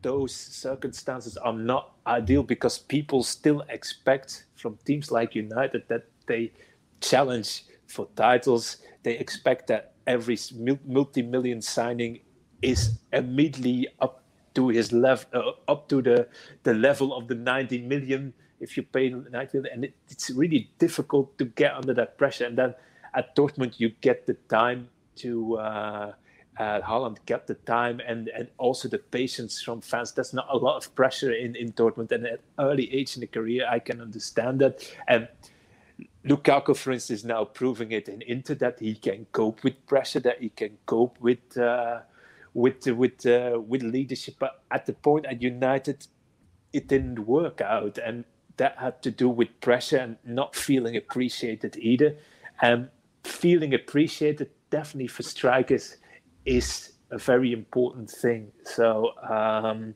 those 0.02 0.34
circumstances 0.34 1.36
are 1.36 1.52
not 1.52 1.92
ideal 2.06 2.42
because 2.42 2.78
people 2.78 3.22
still 3.22 3.62
expect 3.68 4.46
from 4.56 4.78
teams 4.84 5.10
like 5.10 5.34
United 5.34 5.82
that 5.88 6.04
they 6.26 6.52
challenge 7.00 7.64
for 7.86 8.08
titles. 8.16 8.78
They 9.02 9.18
expect 9.18 9.66
that 9.68 9.94
every 10.06 10.38
multi-million 10.86 11.60
signing 11.60 12.20
is 12.62 12.98
immediately 13.12 13.88
up 14.00 14.22
to 14.54 14.68
his 14.68 14.92
level, 14.92 15.26
uh, 15.32 15.70
up 15.70 15.88
to 15.88 16.02
the 16.02 16.28
the 16.64 16.74
level 16.74 17.14
of 17.14 17.28
the 17.28 17.34
90 17.34 17.82
million. 17.82 18.32
If 18.58 18.76
you 18.76 18.82
pay 18.82 19.08
90 19.10 19.58
million, 19.58 19.72
and 19.72 19.84
it, 19.84 19.94
it's 20.08 20.30
really 20.30 20.70
difficult 20.78 21.38
to 21.38 21.44
get 21.44 21.74
under 21.74 21.94
that 21.94 22.18
pressure. 22.18 22.46
And 22.46 22.58
then 22.58 22.74
at 23.14 23.34
Dortmund, 23.36 23.78
you 23.78 23.90
get 24.00 24.26
the 24.26 24.34
time 24.48 24.88
to. 25.16 25.58
Uh, 25.58 26.12
uh, 26.60 26.82
Haaland 26.82 27.16
get 27.24 27.46
the 27.46 27.54
time 27.54 28.00
and, 28.06 28.28
and 28.28 28.48
also 28.58 28.86
the 28.86 28.98
patience 28.98 29.62
from 29.62 29.80
fans. 29.80 30.12
There's 30.12 30.34
not 30.34 30.46
a 30.50 30.56
lot 30.58 30.76
of 30.76 30.94
pressure 30.94 31.32
in, 31.32 31.56
in 31.56 31.72
Dortmund. 31.72 32.12
And 32.12 32.26
at 32.26 32.40
early 32.58 32.92
age 32.92 33.16
in 33.16 33.22
the 33.22 33.26
career, 33.26 33.66
I 33.66 33.78
can 33.78 33.98
understand 34.02 34.60
that. 34.60 34.86
And 35.08 35.26
Lukaku, 36.26 36.76
for 36.76 36.92
instance, 36.92 37.20
is 37.20 37.24
now 37.24 37.44
proving 37.44 37.92
it 37.92 38.10
in 38.10 38.20
Inter 38.20 38.54
that 38.56 38.78
he 38.78 38.94
can 38.94 39.26
cope 39.32 39.64
with 39.64 39.86
pressure, 39.86 40.20
that 40.20 40.42
he 40.42 40.50
can 40.50 40.76
cope 40.84 41.18
with 41.18 41.56
uh, 41.56 42.00
with 42.52 42.86
with 42.86 43.24
uh, 43.24 43.58
with 43.66 43.82
leadership. 43.82 44.34
But 44.38 44.62
at 44.70 44.84
the 44.84 44.92
point 44.92 45.24
at 45.24 45.40
United, 45.40 46.06
it 46.74 46.88
didn't 46.88 47.20
work 47.20 47.62
out, 47.62 47.96
and 47.96 48.24
that 48.58 48.76
had 48.76 49.02
to 49.04 49.10
do 49.10 49.30
with 49.30 49.48
pressure 49.62 49.96
and 49.96 50.18
not 50.24 50.54
feeling 50.54 50.94
appreciated 50.94 51.78
either. 51.78 52.16
And 52.60 52.90
feeling 53.24 53.72
appreciated 53.72 54.50
definitely 54.68 55.06
for 55.06 55.22
strikers 55.22 55.96
is 56.50 56.92
a 57.10 57.18
very 57.18 57.52
important 57.52 58.10
thing. 58.10 58.50
So 58.64 59.12
um, 59.28 59.94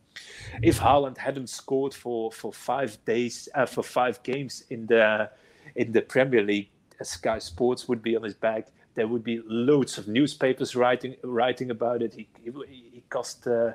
if 0.63 0.79
Haaland 0.79 1.19
hadn't 1.19 1.49
scored 1.49 1.95
for, 1.95 2.31
for 2.31 2.53
five 2.53 2.99
days 3.05 3.49
uh, 3.55 3.67
for 3.67 3.83
five 3.83 4.23
games 4.23 4.65
in 4.71 4.87
the 4.87 5.31
in 5.75 5.93
the 5.93 6.03
Premier 6.03 6.43
League, 6.43 6.69
Sky 7.03 7.39
Sports 7.39 7.89
would 7.89 8.03
be 8.03 8.17
on 8.17 8.23
his 8.23 8.35
back. 8.35 8.69
There 8.95 9.09
would 9.09 9.25
be 9.25 9.43
loads 9.47 9.99
of 9.99 10.07
newspapers 10.07 10.77
writing 10.77 11.17
writing 11.23 11.71
about 11.71 12.03
it. 12.03 12.15
He, 12.15 12.29
he, 12.43 12.51
he 12.93 13.03
cost 13.11 13.47
uh, 13.47 13.73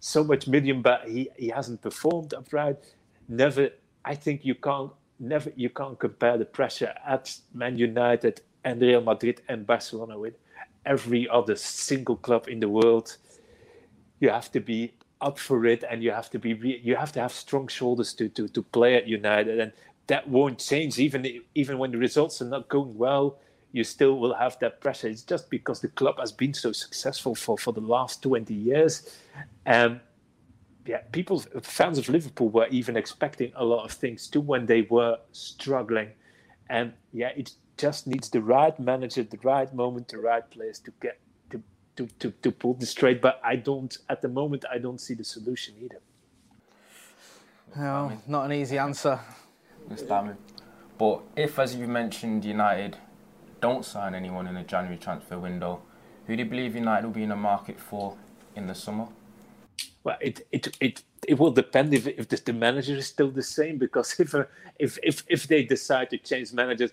so 0.00 0.22
much 0.22 0.46
million, 0.46 0.82
but 0.82 1.08
he, 1.08 1.30
he 1.36 1.48
hasn't 1.48 1.80
performed 1.80 2.34
upright. 2.34 2.76
Never, 3.28 3.70
I 4.04 4.14
think 4.14 4.44
you 4.44 4.54
can't 4.54 4.92
never 5.18 5.50
you 5.56 5.70
can't 5.70 5.98
compare 5.98 6.36
the 6.36 6.44
pressure 6.44 6.94
at 7.06 7.34
Man 7.54 7.78
United 7.78 8.42
and 8.64 8.80
Real 8.80 9.00
Madrid 9.00 9.40
and 9.48 9.66
Barcelona 9.66 10.18
with 10.18 10.34
every 10.88 11.28
other 11.28 11.54
single 11.56 12.16
club 12.16 12.48
in 12.48 12.60
the 12.60 12.68
world. 12.68 13.16
You 14.20 14.30
have 14.30 14.50
to 14.52 14.60
be 14.60 14.94
up 15.20 15.38
for 15.38 15.66
it, 15.66 15.84
and 15.88 16.02
you 16.02 16.10
have 16.10 16.30
to 16.30 16.38
be 16.38 16.80
you 16.82 16.96
have 16.96 17.12
to 17.12 17.20
have 17.20 17.32
strong 17.32 17.68
shoulders 17.68 18.12
to 18.14 18.28
to 18.30 18.48
to 18.48 18.62
play 18.62 18.96
at 18.96 19.06
United, 19.06 19.60
and 19.60 19.72
that 20.08 20.28
won't 20.28 20.58
change 20.58 20.98
even 20.98 21.26
even 21.54 21.78
when 21.78 21.92
the 21.92 21.98
results 21.98 22.42
are 22.42 22.48
not 22.48 22.68
going 22.68 22.96
well. 22.96 23.38
You 23.72 23.84
still 23.84 24.18
will 24.18 24.34
have 24.34 24.58
that 24.60 24.80
pressure. 24.80 25.08
It's 25.08 25.22
just 25.22 25.50
because 25.50 25.80
the 25.80 25.88
club 25.88 26.18
has 26.18 26.32
been 26.32 26.54
so 26.54 26.72
successful 26.72 27.34
for, 27.34 27.58
for 27.58 27.72
the 27.72 27.82
last 27.82 28.22
20 28.22 28.54
years. 28.54 29.14
Um, 29.66 30.00
yeah, 30.86 31.02
people, 31.12 31.40
fans 31.60 31.98
of 31.98 32.08
Liverpool 32.08 32.48
were 32.48 32.66
even 32.68 32.96
expecting 32.96 33.52
a 33.56 33.64
lot 33.64 33.84
of 33.84 33.92
things 33.92 34.26
too 34.26 34.40
when 34.40 34.64
they 34.64 34.82
were 34.88 35.18
struggling. 35.32 36.08
And 36.70 36.94
yeah, 37.12 37.32
it 37.36 37.52
just 37.78 38.06
needs 38.06 38.30
the 38.30 38.42
right 38.42 38.78
manager, 38.78 39.22
the 39.22 39.38
right 39.42 39.72
moment, 39.74 40.08
the 40.08 40.18
right 40.18 40.48
place 40.50 40.78
to 40.80 40.92
get 41.00 41.18
to 41.50 41.62
to, 41.96 42.08
to, 42.18 42.30
to 42.30 42.52
pull 42.52 42.74
this 42.74 42.90
straight. 42.90 43.22
But 43.22 43.40
I 43.44 43.56
don't 43.56 43.96
at 44.08 44.22
the 44.22 44.28
moment 44.28 44.64
I 44.70 44.78
don't 44.78 45.00
see 45.00 45.14
the 45.14 45.24
solution 45.24 45.74
either. 45.82 46.00
No, 47.76 48.12
not 48.26 48.46
an 48.46 48.52
easy 48.52 48.78
answer. 48.78 49.20
But 50.98 51.22
if, 51.36 51.58
as 51.58 51.76
you 51.76 51.86
mentioned, 51.86 52.44
United 52.44 52.96
don't 53.60 53.84
sign 53.84 54.14
anyone 54.14 54.46
in 54.46 54.54
the 54.54 54.62
January 54.62 54.98
transfer 54.98 55.38
window, 55.38 55.82
who 56.26 56.36
do 56.36 56.42
you 56.42 56.48
believe 56.48 56.74
United 56.74 57.06
will 57.06 57.14
be 57.14 57.22
in 57.24 57.30
the 57.30 57.36
market 57.36 57.80
for 57.80 58.16
in 58.56 58.66
the 58.66 58.74
summer? 58.74 59.08
Well, 60.04 60.16
it 60.20 60.46
it 60.52 60.76
it, 60.80 61.02
it 61.26 61.38
will 61.38 61.50
depend 61.50 61.94
if 61.94 62.06
if 62.06 62.28
the, 62.28 62.36
the 62.36 62.52
manager 62.52 62.94
is 62.96 63.06
still 63.06 63.30
the 63.30 63.42
same. 63.42 63.78
Because 63.78 64.18
if 64.18 64.34
if 64.78 64.98
if 65.02 65.24
if 65.28 65.46
they 65.48 65.62
decide 65.64 66.10
to 66.10 66.18
change 66.18 66.52
managers, 66.52 66.92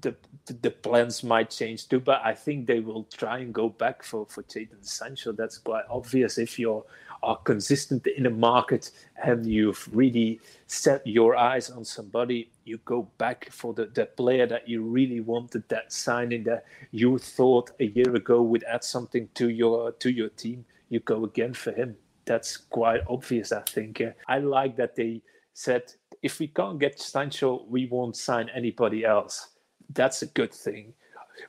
the, 0.00 0.14
the, 0.46 0.70
plans 0.70 1.22
might 1.22 1.50
change 1.50 1.88
too, 1.88 2.00
but 2.00 2.20
I 2.24 2.34
think 2.34 2.66
they 2.66 2.80
will 2.80 3.04
try 3.04 3.38
and 3.38 3.52
go 3.52 3.68
back 3.68 4.02
for 4.02 4.26
for 4.26 4.42
Jadon 4.44 4.84
Sancho. 4.84 5.32
That's 5.32 5.58
quite 5.58 5.84
obvious. 5.90 6.38
If 6.38 6.58
you 6.58 6.84
are 7.22 7.36
consistent 7.36 8.06
in 8.06 8.24
the 8.24 8.30
market 8.30 8.90
and 9.22 9.46
you've 9.46 9.88
really 9.92 10.40
set 10.66 11.06
your 11.06 11.36
eyes 11.36 11.70
on 11.70 11.84
somebody, 11.84 12.50
you 12.64 12.78
go 12.84 13.08
back 13.18 13.50
for 13.50 13.74
the, 13.74 13.86
the 13.86 14.06
player 14.06 14.46
that 14.46 14.68
you 14.68 14.82
really 14.82 15.20
wanted, 15.20 15.68
that 15.68 15.92
signing 15.92 16.42
that 16.44 16.64
you 16.90 17.18
thought 17.18 17.70
a 17.78 17.84
year 17.84 18.14
ago 18.14 18.42
would 18.42 18.64
add 18.64 18.82
something 18.82 19.28
to 19.34 19.48
your 19.50 19.92
to 19.92 20.10
your 20.10 20.30
team. 20.30 20.64
You 20.88 21.00
go 21.00 21.24
again 21.24 21.54
for 21.54 21.72
him. 21.72 21.96
That's 22.24 22.56
quite 22.56 23.02
obvious, 23.08 23.52
I 23.52 23.62
think. 23.62 24.02
I 24.28 24.38
like 24.38 24.76
that 24.76 24.96
they 24.96 25.22
said 25.54 25.92
if 26.22 26.38
we 26.38 26.46
can't 26.46 26.78
get 26.78 27.00
Sancho, 27.00 27.64
we 27.68 27.86
won't 27.86 28.16
sign 28.16 28.48
anybody 28.54 29.04
else 29.04 29.48
that's 29.94 30.22
a 30.22 30.26
good 30.26 30.52
thing 30.52 30.94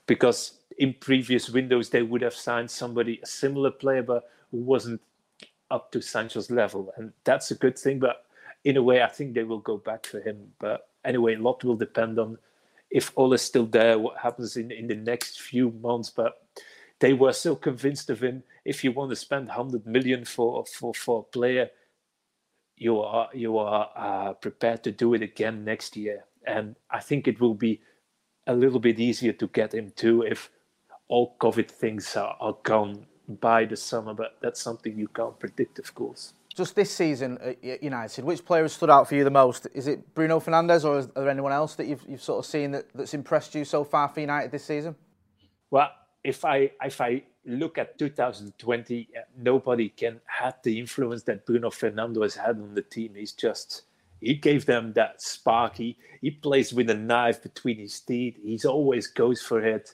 because 0.07 0.59
in 0.77 0.93
previous 0.99 1.49
windows 1.49 1.89
they 1.89 2.01
would 2.01 2.21
have 2.21 2.33
signed 2.33 2.69
somebody 2.69 3.19
a 3.23 3.27
similar 3.27 3.71
player 3.71 4.03
but 4.03 4.29
who 4.51 4.57
wasn't 4.57 5.01
up 5.71 5.91
to 5.91 6.01
Sancho's 6.01 6.51
level. 6.51 6.93
And 6.97 7.13
that's 7.23 7.51
a 7.51 7.55
good 7.55 7.77
thing 7.77 7.99
but 7.99 8.25
in 8.63 8.77
a 8.77 8.83
way 8.83 9.01
I 9.01 9.07
think 9.07 9.33
they 9.33 9.43
will 9.43 9.59
go 9.59 9.77
back 9.77 10.05
for 10.05 10.19
him. 10.19 10.51
But 10.59 10.87
anyway 11.05 11.35
a 11.35 11.39
lot 11.39 11.63
will 11.63 11.75
depend 11.75 12.19
on 12.19 12.37
if 12.89 13.11
Ole 13.15 13.33
is 13.33 13.41
still 13.41 13.65
there 13.65 13.97
what 13.97 14.17
happens 14.17 14.55
in, 14.57 14.71
in 14.71 14.87
the 14.87 14.95
next 14.95 15.41
few 15.41 15.71
months. 15.81 16.09
But 16.09 16.41
they 16.99 17.13
were 17.13 17.33
so 17.33 17.55
convinced 17.55 18.09
of 18.09 18.21
him 18.21 18.43
if 18.65 18.83
you 18.83 18.91
want 18.91 19.09
to 19.09 19.15
spend 19.15 19.47
100 19.47 19.85
million 19.85 20.25
for 20.25 20.65
for 20.65 20.93
for 20.93 21.19
a 21.19 21.23
player 21.23 21.69
you 22.77 22.99
are 22.99 23.29
you 23.33 23.57
are 23.57 23.89
uh, 23.95 24.33
prepared 24.33 24.83
to 24.83 24.91
do 24.91 25.13
it 25.13 25.21
again 25.21 25.63
next 25.63 25.95
year. 25.95 26.25
And 26.45 26.75
I 26.89 26.99
think 26.99 27.27
it 27.27 27.39
will 27.39 27.53
be 27.53 27.81
a 28.47 28.53
little 28.53 28.79
bit 28.79 28.99
easier 28.99 29.33
to 29.33 29.47
get 29.47 29.73
him 29.73 29.91
too 29.95 30.23
if 30.23 30.49
all 31.07 31.35
COVID 31.39 31.69
things 31.69 32.15
are, 32.15 32.35
are 32.39 32.57
gone 32.63 33.05
by 33.27 33.65
the 33.65 33.75
summer, 33.77 34.13
but 34.13 34.37
that's 34.41 34.61
something 34.61 34.97
you 34.97 35.07
can't 35.07 35.39
predict, 35.39 35.79
of 35.79 35.93
course. 35.93 36.33
Just 36.53 36.75
this 36.75 36.91
season 36.91 37.37
at 37.41 37.81
United, 37.81 38.23
which 38.23 38.45
player 38.45 38.63
has 38.63 38.73
stood 38.73 38.89
out 38.89 39.07
for 39.07 39.15
you 39.15 39.23
the 39.23 39.31
most? 39.31 39.67
Is 39.73 39.87
it 39.87 40.13
Bruno 40.13 40.39
Fernandes 40.39 40.85
or 40.85 40.99
is 40.99 41.07
there 41.07 41.29
anyone 41.29 41.51
else 41.51 41.75
that 41.75 41.87
you've, 41.87 42.03
you've 42.07 42.21
sort 42.21 42.39
of 42.39 42.45
seen 42.45 42.71
that, 42.71 42.85
that's 42.93 43.13
impressed 43.13 43.55
you 43.55 43.65
so 43.65 43.83
far 43.83 44.07
for 44.07 44.19
United 44.19 44.51
this 44.51 44.63
season? 44.63 44.95
Well, 45.71 45.89
if 46.23 46.45
I 46.45 46.71
if 46.83 47.01
I 47.01 47.23
look 47.45 47.77
at 47.77 47.97
2020, 47.97 49.09
nobody 49.37 49.89
can 49.89 50.21
have 50.25 50.55
the 50.63 50.79
influence 50.79 51.23
that 51.23 51.45
Bruno 51.45 51.69
Fernandes 51.69 52.37
had 52.37 52.57
on 52.57 52.75
the 52.75 52.83
team. 52.83 53.15
He's 53.15 53.33
just 53.33 53.83
he 54.23 54.35
gave 54.35 54.65
them 54.65 54.93
that 54.93 55.21
spark. 55.21 55.75
He, 55.75 55.97
he 56.21 56.31
plays 56.31 56.73
with 56.73 56.89
a 56.89 56.95
knife 56.95 57.43
between 57.43 57.77
his 57.77 57.99
teeth. 57.99 58.37
He's 58.41 58.65
always 58.65 59.07
goes 59.07 59.41
for 59.41 59.61
it. 59.61 59.93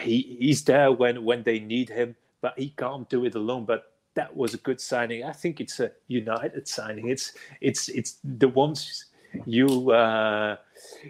He 0.00 0.36
he's 0.40 0.64
there 0.64 0.90
when 0.90 1.24
when 1.24 1.42
they 1.42 1.58
need 1.58 1.88
him, 1.88 2.16
but 2.40 2.58
he 2.58 2.70
can't 2.70 3.08
do 3.10 3.24
it 3.24 3.34
alone. 3.34 3.66
But 3.66 3.92
that 4.14 4.34
was 4.34 4.54
a 4.54 4.58
good 4.58 4.80
signing. 4.80 5.24
I 5.24 5.32
think 5.32 5.60
it's 5.60 5.80
a 5.80 5.92
United 6.08 6.66
signing. 6.66 7.08
It's 7.08 7.32
it's 7.60 7.88
it's 7.88 8.16
the 8.24 8.48
ones 8.48 9.06
you 9.44 9.90
uh, 9.90 10.56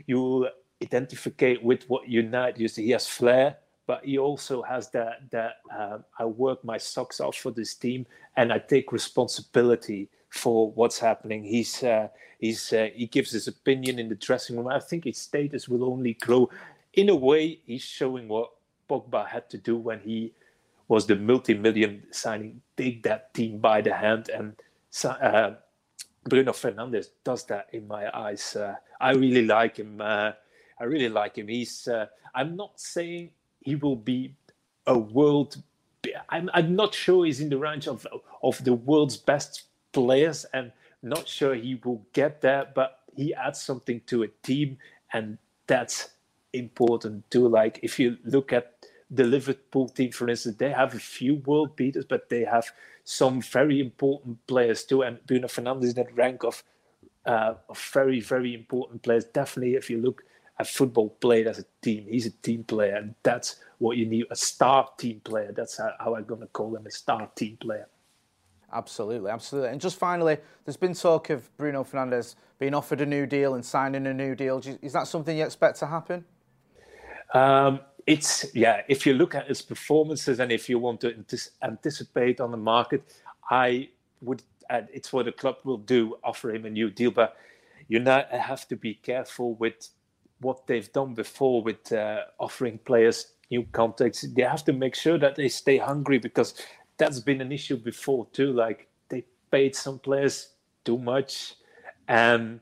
you 0.07 0.49
identify 0.83 1.55
with 1.63 1.85
what 1.89 2.09
United. 2.09 2.61
You 2.61 2.69
see, 2.69 2.87
he 2.87 2.91
has 2.91 3.07
flair, 3.07 3.57
but 3.87 4.05
he 4.05 4.19
also 4.19 4.63
has 4.63 4.91
that 4.91 5.31
that 5.31 5.55
uh, 5.73 5.99
I 6.19 6.25
work 6.25 6.65
my 6.65 6.79
socks 6.79 7.21
off 7.21 7.37
for 7.37 7.53
this 7.53 7.75
team 7.75 8.07
and 8.37 8.53
I 8.53 8.59
take 8.59 8.93
responsibility 8.93 10.09
for 10.33 10.71
what's 10.73 10.99
happening. 10.99 11.45
He's 11.45 11.83
uh, 11.83 12.09
he's 12.39 12.73
uh, 12.73 12.89
he 12.95 13.07
gives 13.07 13.31
his 13.31 13.49
opinion 13.49 13.99
in 13.99 14.09
the 14.09 14.15
dressing 14.15 14.57
room. 14.57 14.69
I 14.69 14.81
think 14.81 15.05
his 15.05 15.19
status 15.19 15.69
will 15.69 15.85
only 15.85 16.15
grow. 16.15 16.49
In 16.95 17.11
a 17.11 17.15
way, 17.15 17.61
he's 17.67 17.83
showing 17.83 18.29
what 18.29 18.51
Pogba 18.89 19.27
had 19.27 19.49
to 19.51 19.59
do 19.59 19.77
when 19.77 20.01
he 20.01 20.33
was 20.89 21.07
the 21.07 21.17
multi-million 21.17 22.03
signing, 22.11 22.61
take 22.77 23.03
that 23.03 23.33
team 23.35 23.59
by 23.59 23.81
the 23.81 23.95
hand, 23.95 24.31
and 24.31 24.55
uh, 25.05 25.53
Bruno 26.25 26.53
Fernandes 26.53 27.09
does 27.25 27.45
that 27.47 27.69
in 27.73 27.87
my 27.87 28.11
eyes. 28.17 28.57
Uh, 28.57 28.75
I 29.01 29.13
really 29.13 29.45
like 29.45 29.77
him. 29.77 30.01
Uh, 30.01 30.33
I 30.81 30.85
really 30.85 31.09
like 31.09 31.37
him. 31.37 31.49
He's. 31.49 31.87
Uh, 31.89 32.07
I'm 32.35 32.57
not 32.57 32.81
saying 32.81 33.31
he 33.61 33.77
will 33.77 33.97
be 33.97 34.35
a 34.87 34.99
world. 34.99 35.63
I'm, 36.31 36.49
I'm 36.55 36.75
not 36.75 36.95
sure 36.95 37.27
he's 37.27 37.41
in 37.41 37.51
the 37.51 37.59
range 37.59 37.87
of 37.87 38.07
of 38.43 38.65
the 38.65 38.75
world's 38.75 39.19
best 39.19 39.65
players, 39.93 40.45
and 40.53 40.73
not 41.03 41.29
sure 41.29 41.55
he 41.55 41.81
will 41.85 42.05
get 42.13 42.41
there, 42.41 42.67
but 42.75 43.01
he 43.17 43.35
adds 43.35 43.61
something 43.61 44.01
to 44.07 44.23
a 44.23 44.29
team, 44.43 44.79
and 45.13 45.39
that's 45.67 46.11
important 46.53 47.31
too. 47.31 47.49
Like 47.49 47.81
if 47.83 47.99
you 47.99 48.17
look 48.25 48.53
at 48.53 48.73
the 49.11 49.25
Liverpool 49.25 49.89
team, 49.89 50.13
for 50.13 50.29
instance, 50.29 50.57
they 50.57 50.71
have 50.71 50.95
a 50.95 50.99
few 50.99 51.37
world 51.37 51.77
beaters, 51.77 52.05
but 52.05 52.29
they 52.29 52.45
have 52.45 52.71
some 53.05 53.43
very 53.43 53.81
important 53.81 54.45
players 54.47 54.85
too. 54.85 55.03
And 55.03 55.19
Bruno 55.27 55.49
Fernandes 55.49 55.91
in 55.91 55.95
that 55.95 56.15
rank 56.17 56.45
of, 56.45 56.63
uh, 57.27 57.55
of 57.69 57.79
very, 57.93 58.21
very 58.21 58.55
important 58.55 59.03
players. 59.03 59.25
Definitely, 59.25 59.75
if 59.75 59.91
you 59.91 60.01
look 60.01 60.23
a 60.59 60.65
football 60.65 61.11
played 61.11 61.47
as 61.47 61.59
a 61.59 61.65
team. 61.83 62.07
He's 62.09 62.27
a 62.27 62.31
team 62.31 62.65
player, 62.65 62.95
and 62.95 63.15
that's 63.23 63.57
what 63.79 63.97
you 63.97 64.07
need 64.07 64.27
a 64.31 64.37
star 64.37 64.89
team 64.97 65.21
player. 65.25 65.53
That's 65.53 65.79
how, 65.79 65.93
how 65.99 66.15
I'm 66.17 66.25
going 66.25 66.41
to 66.41 66.47
call 66.47 66.75
him 66.77 66.87
a 66.87 66.91
star 66.91 67.29
team 67.35 67.59
player. 67.61 67.89
Absolutely, 68.73 69.31
absolutely. 69.31 69.71
And 69.71 69.81
just 69.81 69.99
finally, 69.99 70.39
there's 70.65 70.77
been 70.77 70.95
talk 70.95 71.31
of 71.31 71.55
Bruno 71.57 71.85
Fernandes 71.85 72.37
being 72.59 72.75
offered 72.75 73.01
a 73.01 73.07
new 73.07 73.27
deal 73.27 73.55
and 73.55 73.65
signing 73.65 74.07
a 74.07 74.15
new 74.15 74.35
deal. 74.35 74.63
Is 74.81 74.93
that 74.93 75.07
something 75.07 75.37
you 75.37 75.45
expect 75.45 75.79
to 75.81 75.87
happen? 75.87 76.25
Um, 77.35 77.81
it's 78.07 78.47
yeah. 78.55 78.83
If 78.89 79.07
you 79.07 79.15
look 79.15 79.35
at 79.35 79.49
his 79.49 79.63
performances 79.63 80.41
and 80.41 80.51
if 80.51 80.69
you 80.69 80.79
want 80.79 81.01
to 81.03 81.15
anticipate 81.63 82.41
on 82.41 82.51
the 82.51 82.57
market, 82.57 83.03
I 83.51 83.89
would. 84.21 84.43
Uh, 84.71 84.83
it's 84.93 85.13
what 85.13 85.27
the 85.27 85.33
club 85.33 85.57
will 85.65 85.79
do: 85.79 86.17
offer 86.25 86.55
him 86.55 86.65
a 86.65 86.71
new 86.71 86.91
deal. 86.91 87.11
But 87.11 87.37
you 87.89 88.01
now 88.01 88.25
have 88.31 88.67
to 88.69 88.77
be 88.77 88.95
careful 88.95 89.55
with 89.55 89.89
what 90.41 90.67
they've 90.67 90.93
done 90.93 91.15
before 91.15 91.63
with 91.63 91.93
uh, 91.93 92.23
offering 92.39 92.79
players 92.79 93.27
new 93.51 93.65
contracts. 93.73 94.23
They 94.23 94.43
have 94.43 94.65
to 94.65 94.73
make 94.73 94.95
sure 94.95 95.19
that 95.19 95.37
they 95.37 95.49
stay 95.49 95.79
hungry 95.79 96.19
because 96.19 96.55
that's 97.03 97.19
been 97.19 97.41
an 97.41 97.51
issue 97.51 97.77
before 97.77 98.29
too. 98.33 98.53
Like 98.53 98.87
they 99.09 99.25
paid 99.51 99.75
some 99.75 99.99
players 99.99 100.51
too 100.85 100.99
much, 100.99 101.55
and 102.07 102.61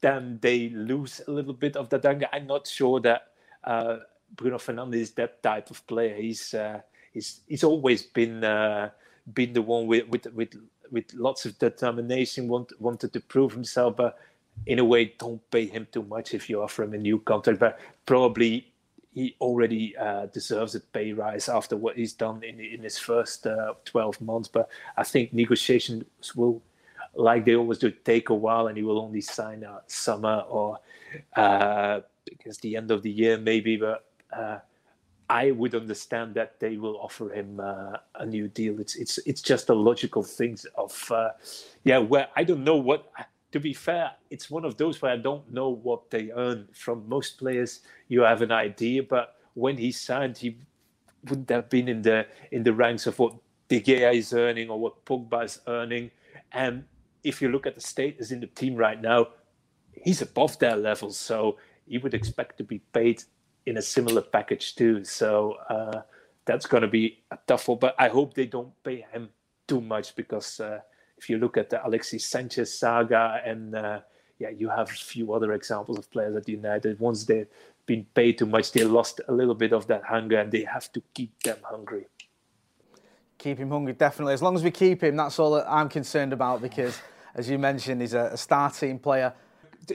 then 0.00 0.38
they 0.42 0.70
lose 0.70 1.20
a 1.28 1.30
little 1.30 1.54
bit 1.54 1.76
of 1.76 1.88
that 1.90 2.04
hunger. 2.04 2.26
I'm 2.32 2.48
not 2.48 2.66
sure 2.66 2.98
that 3.00 3.28
uh, 3.62 3.98
Bruno 4.34 4.58
Fernandes 4.58 4.94
is 4.96 5.10
that 5.12 5.40
type 5.42 5.70
of 5.70 5.86
player. 5.86 6.16
He's 6.16 6.52
uh, 6.52 6.80
he's 7.12 7.42
he's 7.46 7.62
always 7.62 8.02
been 8.02 8.42
uh, 8.42 8.90
been 9.34 9.52
the 9.52 9.62
one 9.62 9.86
with 9.86 10.08
with 10.08 10.26
with 10.34 10.56
with 10.90 11.14
lots 11.14 11.46
of 11.46 11.56
determination, 11.60 12.48
want, 12.48 12.72
wanted 12.80 13.12
to 13.12 13.20
prove 13.20 13.52
himself, 13.52 13.96
but 13.96 14.18
in 14.66 14.80
a 14.80 14.84
way, 14.84 15.14
don't 15.16 15.40
pay 15.52 15.66
him 15.66 15.86
too 15.92 16.02
much 16.02 16.34
if 16.34 16.50
you 16.50 16.60
offer 16.60 16.82
him 16.82 16.94
a 16.94 16.98
new 16.98 17.20
contract. 17.20 17.60
But 17.60 17.78
probably 18.04 18.69
he 19.12 19.36
already 19.40 19.96
uh, 19.96 20.26
deserves 20.26 20.74
a 20.74 20.80
pay 20.80 21.12
rise 21.12 21.48
after 21.48 21.76
what 21.76 21.96
he's 21.96 22.12
done 22.12 22.42
in 22.44 22.60
in 22.60 22.82
his 22.82 22.98
first 22.98 23.46
uh, 23.46 23.74
12 23.84 24.20
months. 24.20 24.48
But 24.48 24.68
I 24.96 25.02
think 25.02 25.32
negotiations 25.32 26.04
will, 26.36 26.62
like 27.14 27.44
they 27.44 27.56
always 27.56 27.78
do, 27.78 27.90
take 27.90 28.30
a 28.30 28.34
while, 28.34 28.68
and 28.68 28.76
he 28.76 28.82
will 28.82 29.00
only 29.00 29.20
sign 29.20 29.64
out 29.64 29.90
summer 29.90 30.44
or 30.48 30.78
uh, 31.36 32.00
against 32.30 32.62
the 32.62 32.76
end 32.76 32.90
of 32.90 33.02
the 33.02 33.10
year 33.10 33.36
maybe. 33.36 33.76
But 33.76 34.04
uh, 34.32 34.58
I 35.28 35.52
would 35.52 35.74
understand 35.74 36.34
that 36.34 36.58
they 36.60 36.76
will 36.76 36.96
offer 36.96 37.32
him 37.32 37.60
uh, 37.60 37.98
a 38.14 38.26
new 38.26 38.48
deal. 38.48 38.80
It's 38.80 38.96
it's 38.96 39.18
it's 39.26 39.42
just 39.42 39.70
a 39.70 39.74
logical 39.74 40.22
thing 40.22 40.58
of 40.76 41.10
uh, 41.10 41.30
yeah. 41.84 41.98
Well, 41.98 42.26
I 42.36 42.44
don't 42.44 42.64
know 42.64 42.76
what 42.76 43.10
to 43.52 43.60
be 43.60 43.72
fair, 43.72 44.12
it's 44.30 44.50
one 44.50 44.64
of 44.64 44.76
those 44.76 45.02
where 45.02 45.12
I 45.12 45.16
don't 45.16 45.50
know 45.52 45.70
what 45.70 46.10
they 46.10 46.30
earn. 46.30 46.68
From 46.72 47.08
most 47.08 47.38
players, 47.38 47.80
you 48.08 48.22
have 48.22 48.42
an 48.42 48.52
idea, 48.52 49.02
but 49.02 49.36
when 49.54 49.76
he 49.76 49.90
signed, 49.90 50.38
he 50.38 50.58
wouldn't 51.28 51.50
have 51.50 51.68
been 51.68 51.88
in 51.88 52.02
the 52.02 52.26
in 52.52 52.62
the 52.62 52.72
ranks 52.72 53.06
of 53.06 53.18
what 53.18 53.34
De 53.68 53.80
Gea 53.80 54.14
is 54.14 54.32
earning 54.32 54.70
or 54.70 54.78
what 54.78 55.04
Pogba 55.04 55.44
is 55.44 55.60
earning. 55.66 56.10
And 56.52 56.84
if 57.24 57.42
you 57.42 57.48
look 57.48 57.66
at 57.66 57.74
the 57.74 57.80
status 57.80 58.30
in 58.30 58.40
the 58.40 58.46
team 58.46 58.76
right 58.76 59.00
now, 59.00 59.28
he's 59.92 60.22
above 60.22 60.58
their 60.58 60.76
level, 60.76 61.10
so 61.10 61.58
he 61.86 61.98
would 61.98 62.14
expect 62.14 62.56
to 62.58 62.64
be 62.64 62.78
paid 62.92 63.22
in 63.66 63.76
a 63.76 63.82
similar 63.82 64.22
package 64.22 64.76
too. 64.76 65.04
So 65.04 65.56
uh, 65.68 66.02
that's 66.44 66.66
going 66.66 66.82
to 66.82 66.88
be 66.88 67.24
a 67.32 67.38
tough 67.46 67.68
one. 67.68 67.78
But 67.78 67.96
I 67.98 68.08
hope 68.08 68.34
they 68.34 68.46
don't 68.46 68.72
pay 68.84 69.04
him 69.12 69.30
too 69.66 69.80
much 69.80 70.14
because. 70.14 70.60
Uh, 70.60 70.80
if 71.20 71.28
you 71.28 71.36
look 71.36 71.58
at 71.58 71.68
the 71.68 71.86
Alexis 71.86 72.24
Sanchez 72.24 72.78
saga, 72.78 73.42
and 73.44 73.74
uh, 73.74 74.00
yeah, 74.38 74.48
you 74.48 74.70
have 74.70 74.88
a 74.88 74.94
few 74.94 75.34
other 75.34 75.52
examples 75.52 75.98
of 75.98 76.10
players 76.10 76.34
at 76.34 76.48
United. 76.48 76.98
Once 76.98 77.24
they've 77.24 77.46
been 77.84 78.06
paid 78.14 78.38
too 78.38 78.46
much, 78.46 78.72
they 78.72 78.84
lost 78.84 79.20
a 79.28 79.32
little 79.32 79.54
bit 79.54 79.74
of 79.74 79.86
that 79.88 80.02
hunger, 80.04 80.38
and 80.38 80.50
they 80.50 80.64
have 80.64 80.90
to 80.92 81.02
keep 81.12 81.42
them 81.42 81.58
hungry. 81.62 82.06
Keep 83.36 83.58
him 83.58 83.70
hungry, 83.70 83.92
definitely. 83.92 84.32
As 84.32 84.42
long 84.42 84.56
as 84.56 84.64
we 84.64 84.70
keep 84.70 85.02
him, 85.02 85.16
that's 85.16 85.38
all 85.38 85.52
that 85.52 85.66
I'm 85.68 85.90
concerned 85.90 86.32
about 86.32 86.62
because, 86.62 86.98
as 87.34 87.50
you 87.50 87.58
mentioned, 87.58 88.00
he's 88.00 88.14
a, 88.14 88.36
star 88.36 88.70
team 88.70 88.98
player 88.98 89.34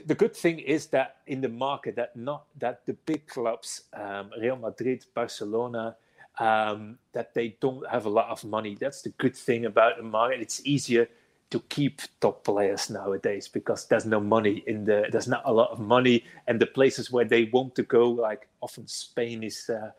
the 0.04 0.16
good 0.16 0.34
thing 0.34 0.58
is 0.58 0.88
that 0.88 1.18
in 1.28 1.40
the 1.40 1.48
market 1.48 1.94
that 1.94 2.16
not 2.16 2.46
that 2.58 2.84
the 2.86 2.92
big 3.06 3.24
clubs 3.28 3.84
um, 3.92 4.30
real 4.40 4.56
madrid 4.56 5.06
barcelona 5.14 5.94
um, 6.38 6.98
that 7.12 7.34
they 7.34 7.56
don't 7.60 7.88
have 7.90 8.06
a 8.06 8.10
lot 8.10 8.28
of 8.28 8.44
money. 8.44 8.76
That's 8.78 9.02
the 9.02 9.10
good 9.10 9.36
thing 9.36 9.66
about 9.66 9.96
the 9.96 10.02
market. 10.02 10.40
It's 10.40 10.60
easier 10.66 11.08
to 11.50 11.60
keep 11.68 12.02
top 12.20 12.44
players 12.44 12.90
nowadays 12.90 13.48
because 13.48 13.86
there's 13.86 14.06
no 14.06 14.20
money 14.20 14.64
in 14.66 14.84
the 14.84 15.06
there's 15.12 15.28
not 15.28 15.42
a 15.46 15.52
lot 15.52 15.70
of 15.70 15.80
money. 15.80 16.24
And 16.46 16.60
the 16.60 16.66
places 16.66 17.10
where 17.12 17.24
they 17.24 17.44
want 17.44 17.74
to 17.76 17.82
go 17.84 18.10
like 18.10 18.48
often 18.60 18.86
spain 18.88 19.42
is 19.44 19.70
uh, 19.70 19.90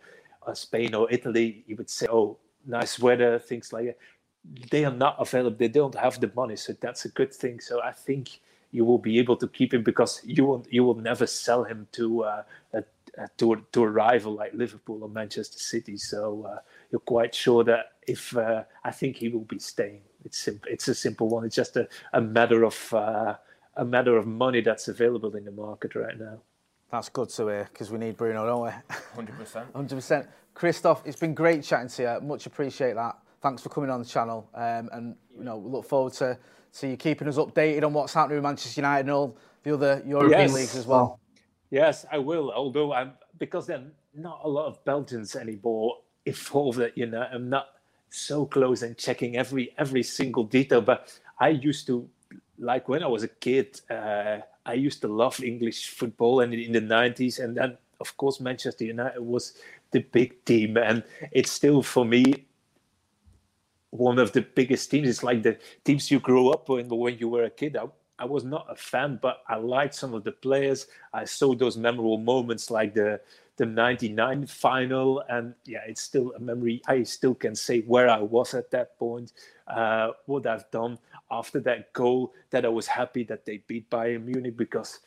uh, 0.45 0.53
spain 0.53 0.93
or 0.95 1.11
italy 1.11 1.63
you 1.67 1.75
would 1.77 1.89
say 1.89 2.07
oh 2.11 2.37
nice 2.65 2.99
weather 2.99 3.39
things 3.39 3.73
like 3.73 3.85
that. 3.85 3.97
They 4.71 4.85
are 4.85 4.93
not 4.93 5.17
available. 5.19 5.57
They 5.57 5.67
don't 5.67 5.95
have 5.95 6.21
the 6.21 6.31
money. 6.35 6.55
So 6.55 6.73
that's 6.79 7.05
a 7.05 7.09
good 7.09 7.33
thing. 7.33 7.59
So 7.61 7.81
i 7.81 7.91
think 7.91 8.41
you 8.71 8.85
will 8.85 8.99
be 8.99 9.19
able 9.19 9.37
to 9.37 9.47
keep 9.47 9.73
him 9.73 9.83
because 9.83 10.21
you 10.25 10.45
will 10.45 10.65
you 10.69 10.83
will 10.83 10.95
never 10.95 11.25
sell 11.27 11.63
him 11.63 11.87
to 11.93 12.23
uh, 12.25 12.43
a 12.73 12.83
to 13.37 13.53
a, 13.53 13.57
to 13.71 13.83
a 13.83 13.89
rival 13.89 14.33
like 14.33 14.53
Liverpool 14.53 15.03
or 15.03 15.09
Manchester 15.09 15.59
City. 15.59 15.97
So 15.97 16.47
uh, 16.49 16.59
you're 16.91 16.99
quite 16.99 17.33
sure 17.33 17.63
that 17.63 17.93
if 18.07 18.35
uh, 18.35 18.63
I 18.83 18.91
think 18.91 19.17
he 19.17 19.29
will 19.29 19.45
be 19.45 19.59
staying. 19.59 20.01
It's 20.25 20.37
simple. 20.37 20.69
It's 20.71 20.87
a 20.87 20.95
simple 20.95 21.29
one. 21.29 21.45
It's 21.45 21.55
just 21.55 21.77
a, 21.77 21.87
a 22.13 22.21
matter 22.21 22.65
of 22.65 22.93
a 23.77 23.85
matter 23.85 24.17
of 24.17 24.25
money 24.27 24.61
that's 24.61 24.87
available 24.87 25.35
in 25.35 25.45
the 25.45 25.51
market 25.51 25.95
right 25.95 26.19
now. 26.19 26.39
That's 26.91 27.09
good 27.09 27.29
to 27.29 27.47
hear 27.47 27.69
because 27.71 27.91
we 27.91 27.99
need 27.99 28.17
Bruno, 28.17 28.45
don't 28.45 28.63
we? 28.63 28.71
Hundred 29.15 29.37
percent. 29.37 29.67
Hundred 29.75 29.95
percent. 29.95 30.27
Kristof, 30.55 31.01
it's 31.05 31.19
been 31.19 31.33
great 31.33 31.63
chatting 31.63 31.89
to 31.89 32.01
you. 32.01 32.27
Much 32.27 32.45
appreciate 32.45 32.95
that. 32.95 33.17
Thanks 33.41 33.61
for 33.61 33.69
coming 33.69 33.89
on 33.89 34.01
the 34.01 34.07
channel, 34.07 34.49
um, 34.55 34.89
and 34.91 35.15
you 35.37 35.43
know, 35.43 35.57
we 35.57 35.69
look 35.69 35.85
forward 35.85 36.13
to 36.13 36.37
to 36.79 36.87
you 36.87 36.97
keeping 36.97 37.27
us 37.27 37.37
updated 37.37 37.83
on 37.83 37.93
what's 37.93 38.13
happening 38.13 38.37
with 38.37 38.43
Manchester 38.43 38.81
United 38.81 39.01
and 39.01 39.11
all 39.11 39.37
the 39.63 39.73
other 39.73 40.01
European 40.05 40.41
yes. 40.41 40.53
leagues 40.53 40.75
as 40.75 40.85
well. 40.85 41.19
Yes, 41.69 42.05
I 42.11 42.17
will. 42.17 42.51
Although 42.51 42.93
I'm 42.93 43.13
because 43.37 43.67
there 43.67 43.77
are 43.77 43.91
not 44.15 44.41
a 44.43 44.49
lot 44.49 44.67
of 44.67 44.83
Belgians 44.85 45.35
anymore 45.35 45.97
involved. 46.25 46.79
That 46.79 46.97
you 46.97 47.05
know, 47.07 47.21
I'm 47.31 47.49
not 47.49 47.67
so 48.09 48.45
close 48.45 48.83
and 48.83 48.97
checking 48.97 49.37
every 49.37 49.73
every 49.77 50.03
single 50.03 50.43
detail. 50.45 50.81
But 50.81 51.19
I 51.39 51.49
used 51.49 51.87
to 51.87 52.09
like 52.57 52.87
when 52.87 53.03
I 53.03 53.07
was 53.07 53.23
a 53.23 53.27
kid. 53.27 53.81
Uh, 53.89 54.39
I 54.65 54.73
used 54.73 55.01
to 55.01 55.07
love 55.07 55.41
English 55.43 55.89
football, 55.89 56.41
and 56.41 56.53
in 56.53 56.71
the 56.71 56.81
'90s, 56.81 57.43
and 57.43 57.55
then 57.57 57.77
of 57.99 58.15
course 58.17 58.39
Manchester 58.39 58.85
United 58.85 59.21
was 59.21 59.53
the 59.91 59.99
big 59.99 60.43
team, 60.45 60.77
and 60.77 61.03
it's 61.31 61.51
still 61.51 61.81
for 61.83 62.05
me 62.05 62.45
one 63.89 64.19
of 64.19 64.31
the 64.31 64.41
biggest 64.41 64.91
teams. 64.91 65.07
It's 65.09 65.23
like 65.23 65.43
the 65.43 65.57
teams 65.83 66.11
you 66.11 66.19
grew 66.19 66.49
up 66.51 66.69
in 66.69 66.87
when 66.89 67.17
you 67.17 67.29
were 67.29 67.43
a 67.43 67.49
kid. 67.49 67.75
I, 67.77 67.85
I 68.19 68.25
was 68.25 68.43
not 68.43 68.67
a 68.69 68.75
fan, 68.75 69.19
but 69.21 69.43
I 69.47 69.57
liked 69.57 69.95
some 69.95 70.13
of 70.13 70.23
the 70.23 70.31
players. 70.31 70.87
I 71.13 71.25
saw 71.25 71.55
those 71.55 71.77
memorable 71.77 72.17
moments 72.17 72.71
like 72.71 72.93
the 72.93 73.21
the 73.57 73.65
99 73.65 74.45
final 74.47 75.23
and 75.29 75.53
yeah 75.65 75.79
it's 75.87 76.01
still 76.01 76.31
a 76.35 76.39
memory 76.39 76.81
i 76.87 77.03
still 77.03 77.33
can 77.33 77.55
say 77.55 77.81
where 77.81 78.09
i 78.09 78.19
was 78.19 78.53
at 78.53 78.71
that 78.71 78.97
point 78.97 79.33
uh, 79.67 80.09
what 80.27 80.47
i've 80.47 80.69
done 80.71 80.97
after 81.31 81.59
that 81.59 81.91
goal 81.93 82.33
that 82.51 82.65
i 82.65 82.69
was 82.69 82.87
happy 82.87 83.23
that 83.23 83.45
they 83.45 83.57
beat 83.67 83.89
bayern 83.89 84.23
munich 84.25 84.55
because 84.55 84.99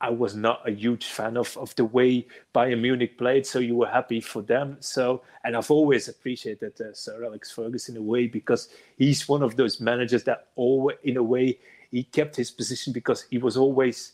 i 0.00 0.10
was 0.10 0.34
not 0.34 0.68
a 0.68 0.72
huge 0.72 1.06
fan 1.06 1.36
of, 1.36 1.56
of 1.56 1.74
the 1.76 1.84
way 1.84 2.26
bayern 2.54 2.80
munich 2.80 3.16
played 3.16 3.46
so 3.46 3.60
you 3.60 3.76
were 3.76 3.88
happy 3.88 4.20
for 4.20 4.42
them 4.42 4.76
so 4.80 5.22
and 5.44 5.56
i've 5.56 5.70
always 5.70 6.08
appreciated 6.08 6.72
uh, 6.80 6.92
sir 6.92 7.24
alex 7.24 7.50
ferguson 7.52 7.96
in 7.96 8.02
a 8.02 8.04
way 8.04 8.26
because 8.26 8.68
he's 8.96 9.28
one 9.28 9.42
of 9.42 9.56
those 9.56 9.80
managers 9.80 10.24
that 10.24 10.48
always 10.56 10.96
in 11.04 11.16
a 11.16 11.22
way 11.22 11.56
he 11.90 12.04
kept 12.04 12.36
his 12.36 12.50
position 12.50 12.92
because 12.92 13.22
he 13.22 13.38
was 13.38 13.56
always 13.56 14.12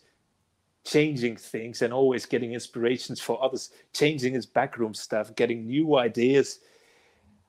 changing 0.85 1.37
things 1.37 1.83
and 1.83 1.93
always 1.93 2.27
getting 2.27 2.53
inspirations 2.53 3.21
for 3.21 3.43
others, 3.43 3.71
changing 3.93 4.35
his 4.35 4.47
backroom 4.47 4.95
stuff, 4.95 5.35
getting 5.35 5.67
new 5.67 5.97
ideas. 5.97 6.61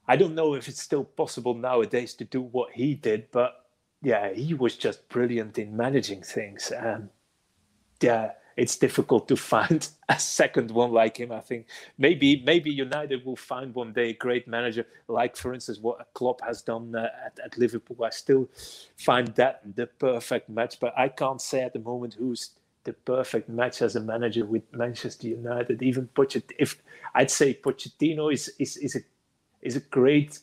I 0.07 0.15
don't 0.15 0.35
know 0.35 0.53
if 0.53 0.67
it's 0.67 0.81
still 0.81 1.03
possible 1.03 1.53
nowadays 1.53 2.13
to 2.15 2.23
do 2.25 2.41
what 2.41 2.71
he 2.71 2.95
did, 2.95 3.29
but 3.31 3.65
yeah, 4.01 4.33
he 4.33 4.53
was 4.53 4.77
just 4.77 5.07
brilliant 5.09 5.57
in 5.57 5.75
managing 5.75 6.21
things. 6.21 6.71
And 6.71 7.09
yeah, 8.01 8.31
it's 8.57 8.77
difficult 8.77 9.27
to 9.27 9.35
find 9.35 9.87
a 10.09 10.19
second 10.19 10.71
one 10.71 10.91
like 10.91 11.17
him. 11.17 11.31
I 11.31 11.41
think 11.41 11.67
maybe 11.97 12.41
maybe 12.45 12.71
United 12.71 13.25
will 13.25 13.35
find 13.35 13.73
one 13.73 13.93
day 13.93 14.09
a 14.09 14.13
great 14.13 14.47
manager, 14.47 14.85
like 15.07 15.35
for 15.35 15.53
instance 15.53 15.79
what 15.79 16.07
Klopp 16.13 16.41
has 16.41 16.61
done 16.61 16.95
uh, 16.95 17.09
at, 17.25 17.39
at 17.43 17.57
Liverpool. 17.57 18.03
I 18.03 18.09
still 18.09 18.49
find 18.97 19.27
that 19.35 19.61
the 19.75 19.87
perfect 19.87 20.49
match, 20.49 20.79
but 20.79 20.93
I 20.97 21.09
can't 21.09 21.41
say 21.41 21.61
at 21.61 21.73
the 21.73 21.79
moment 21.79 22.15
who's 22.15 22.51
the 22.85 22.93
perfect 22.93 23.49
match 23.49 23.81
as 23.81 23.95
a 23.95 23.99
manager 23.99 24.45
with 24.45 24.63
Manchester 24.71 25.27
United. 25.27 25.81
Even 25.81 26.07
Pochettino, 26.15 26.55
if 26.59 26.81
I'd 27.13 27.31
say 27.31 27.53
Pochettino 27.53 28.31
is 28.31 28.53
is 28.59 28.77
is 28.77 28.95
a 28.95 28.99
is 29.61 29.75
a 29.75 29.81
great 29.81 30.39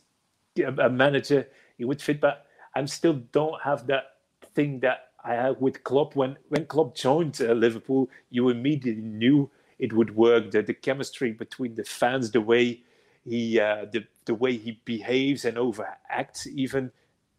a 0.67 0.91
manager, 0.91 1.49
he 1.79 1.85
would 1.85 2.03
fit, 2.03 2.21
but 2.21 2.47
I'm 2.75 2.87
still 2.87 3.15
don't 3.33 3.61
have 3.63 3.87
that 3.87 4.17
thing 4.55 4.81
that 4.81 5.12
With 5.61 5.85
Klopp 5.85 6.17
when 6.17 6.37
when 6.49 6.67
Klopp 6.67 6.97
joined 6.97 7.41
uh, 7.41 7.53
Liverpool, 7.53 8.09
you 8.31 8.49
immediately 8.49 9.03
knew 9.03 9.51
it 9.79 9.93
would 9.93 10.17
work. 10.17 10.51
The 10.51 10.63
the 10.63 10.75
chemistry 10.75 11.33
between 11.33 11.75
the 11.75 11.85
fans, 11.85 12.31
the 12.31 12.41
way 12.41 12.83
he 13.25 13.61
uh, 13.61 13.87
the 13.93 14.05
the 14.25 14.35
way 14.35 14.57
he 14.57 14.81
behaves 14.85 15.45
and 15.45 15.57
overacts, 15.57 16.47
even 16.47 16.91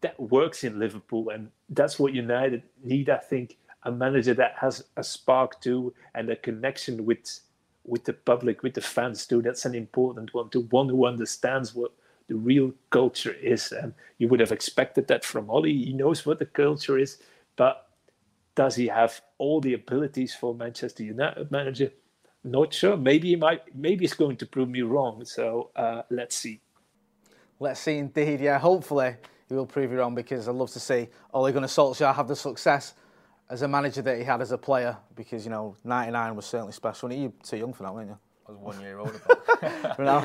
that 0.01 0.19
works 0.19 0.63
in 0.63 0.79
Liverpool, 0.79 1.29
and 1.29 1.49
that's 1.69 1.99
what 1.99 2.13
United 2.13 2.63
need. 2.83 3.09
I 3.09 3.17
think 3.17 3.57
a 3.83 3.91
manager 3.91 4.33
that 4.33 4.55
has 4.59 4.85
a 4.97 5.03
spark 5.03 5.61
too 5.61 5.93
and 6.15 6.29
a 6.29 6.35
connection 6.35 7.05
with 7.05 7.39
with 7.85 8.05
the 8.05 8.13
public, 8.13 8.63
with 8.63 8.75
the 8.75 8.81
fans 8.81 9.25
too. 9.27 9.41
That's 9.41 9.65
an 9.65 9.75
important 9.75 10.33
one. 10.33 10.49
To 10.51 10.61
one 10.61 10.89
who 10.89 11.05
understands 11.05 11.75
what 11.75 11.91
the 12.27 12.35
real 12.35 12.73
culture 12.89 13.33
is, 13.33 13.71
and 13.73 13.93
you 14.17 14.29
would 14.29 14.39
have 14.39 14.51
expected 14.53 15.07
that 15.07 15.25
from 15.25 15.49
Ollie. 15.49 15.85
He 15.85 15.93
knows 15.93 16.25
what 16.25 16.39
the 16.39 16.45
culture 16.45 16.97
is, 16.97 17.17
but 17.55 17.87
does 18.55 18.75
he 18.75 18.87
have 18.87 19.21
all 19.37 19.61
the 19.61 19.73
abilities 19.73 20.35
for 20.35 20.53
Manchester 20.53 21.03
United 21.03 21.51
manager? 21.51 21.91
Not 22.43 22.73
sure. 22.73 22.97
Maybe 22.97 23.29
he 23.29 23.35
might. 23.35 23.75
Maybe 23.75 24.03
he's 24.03 24.13
going 24.13 24.37
to 24.37 24.45
prove 24.45 24.69
me 24.69 24.81
wrong. 24.81 25.25
So 25.25 25.71
uh, 25.75 26.03
let's 26.09 26.35
see. 26.35 26.61
Let's 27.59 27.79
see, 27.79 27.97
indeed. 27.97 28.41
Yeah, 28.41 28.59
hopefully 28.59 29.15
he 29.47 29.55
will 29.55 29.65
prove 29.65 29.91
you 29.91 29.99
wrong 29.99 30.15
because 30.15 30.47
I'd 30.47 30.55
love 30.55 30.71
to 30.71 30.79
see 30.79 31.07
Ole 31.33 31.51
Gunnar 31.51 31.67
Solskjaer 31.67 32.13
have 32.13 32.27
the 32.27 32.35
success 32.35 32.93
as 33.49 33.61
a 33.61 33.67
manager 33.67 34.01
that 34.01 34.17
he 34.17 34.23
had 34.23 34.41
as 34.41 34.51
a 34.51 34.57
player 34.57 34.97
because, 35.15 35.45
you 35.45 35.51
know, 35.51 35.77
99 35.83 36.35
was 36.35 36.45
certainly 36.45 36.73
special. 36.73 37.09
And 37.09 37.21
You 37.21 37.27
were 37.29 37.33
too 37.43 37.57
young 37.57 37.73
for 37.73 37.83
that, 37.83 37.93
weren't 37.93 38.09
you? 38.09 38.17
I 38.47 38.51
was 38.51 38.59
one 38.59 38.81
year 38.81 38.99
older. 38.99 39.21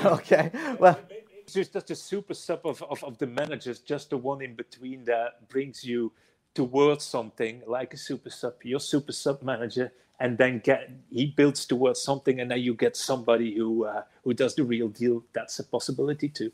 okay. 0.14 0.50
Well, 0.78 0.98
it's 1.42 1.52
just, 1.52 1.72
just 1.72 1.90
a 1.90 1.94
super 1.94 2.34
sub 2.34 2.60
of, 2.64 2.82
of, 2.82 3.04
of 3.04 3.18
the 3.18 3.26
managers, 3.26 3.78
just 3.80 4.10
the 4.10 4.16
one 4.16 4.42
in 4.42 4.54
between 4.54 5.04
that 5.04 5.48
brings 5.48 5.84
you 5.84 6.12
towards 6.54 7.04
something 7.04 7.62
like 7.66 7.94
a 7.94 7.96
super 7.96 8.30
sub, 8.30 8.54
your 8.62 8.80
super 8.80 9.12
sub 9.12 9.42
manager, 9.42 9.92
and 10.20 10.36
then 10.38 10.60
get 10.60 10.90
he 11.10 11.26
builds 11.26 11.66
towards 11.66 12.02
something, 12.02 12.40
and 12.40 12.50
then 12.50 12.60
you 12.60 12.74
get 12.74 12.96
somebody 12.96 13.56
who 13.56 13.84
uh, 13.84 14.02
who 14.24 14.34
does 14.34 14.54
the 14.54 14.64
real 14.64 14.88
deal. 14.88 15.24
That's 15.32 15.58
a 15.58 15.64
possibility 15.64 16.28
too. 16.28 16.52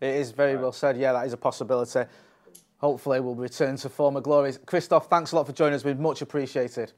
It 0.00 0.14
is 0.14 0.30
very 0.30 0.56
well 0.56 0.72
said. 0.72 0.96
Yeah, 0.96 1.12
that 1.12 1.26
is 1.26 1.32
a 1.32 1.36
possibility. 1.36 2.04
Hopefully, 2.78 3.20
we'll 3.20 3.34
return 3.34 3.76
to 3.76 3.88
former 3.88 4.20
glories. 4.20 4.58
Kristof, 4.58 5.06
thanks 5.06 5.32
a 5.32 5.36
lot 5.36 5.46
for 5.46 5.52
joining 5.52 5.74
us. 5.74 5.84
We've 5.84 5.98
much 5.98 6.22
appreciated. 6.22 6.92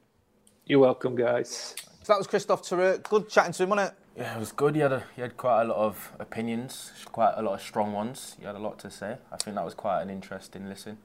You're 0.65 0.79
welcome, 0.79 1.15
guys. 1.15 1.75
So 2.03 2.13
that 2.13 2.17
was 2.17 2.27
Kristof 2.27 2.67
Terreur. 2.67 2.99
Good 2.99 3.29
chatting 3.29 3.53
to 3.53 3.63
him, 3.63 3.69
wasn't 3.69 3.91
it? 3.91 3.97
Yeah, 4.21 4.35
it 4.35 4.39
was 4.39 4.51
good. 4.51 4.75
He 4.75 4.81
had 4.81 4.91
a, 4.91 5.03
he 5.15 5.21
had 5.21 5.37
quite 5.37 5.63
a 5.63 5.65
lot 5.65 5.77
of 5.77 6.11
opinions, 6.19 6.91
quite 7.11 7.33
a 7.37 7.41
lot 7.41 7.55
of 7.55 7.61
strong 7.61 7.93
ones. 7.93 8.35
He 8.39 8.45
had 8.45 8.55
a 8.55 8.59
lot 8.59 8.77
to 8.79 8.91
say. 8.91 9.17
I 9.31 9.37
think 9.37 9.55
that 9.55 9.65
was 9.65 9.73
quite 9.73 10.01
an 10.01 10.09
interesting 10.09 10.67
listen. 10.67 10.97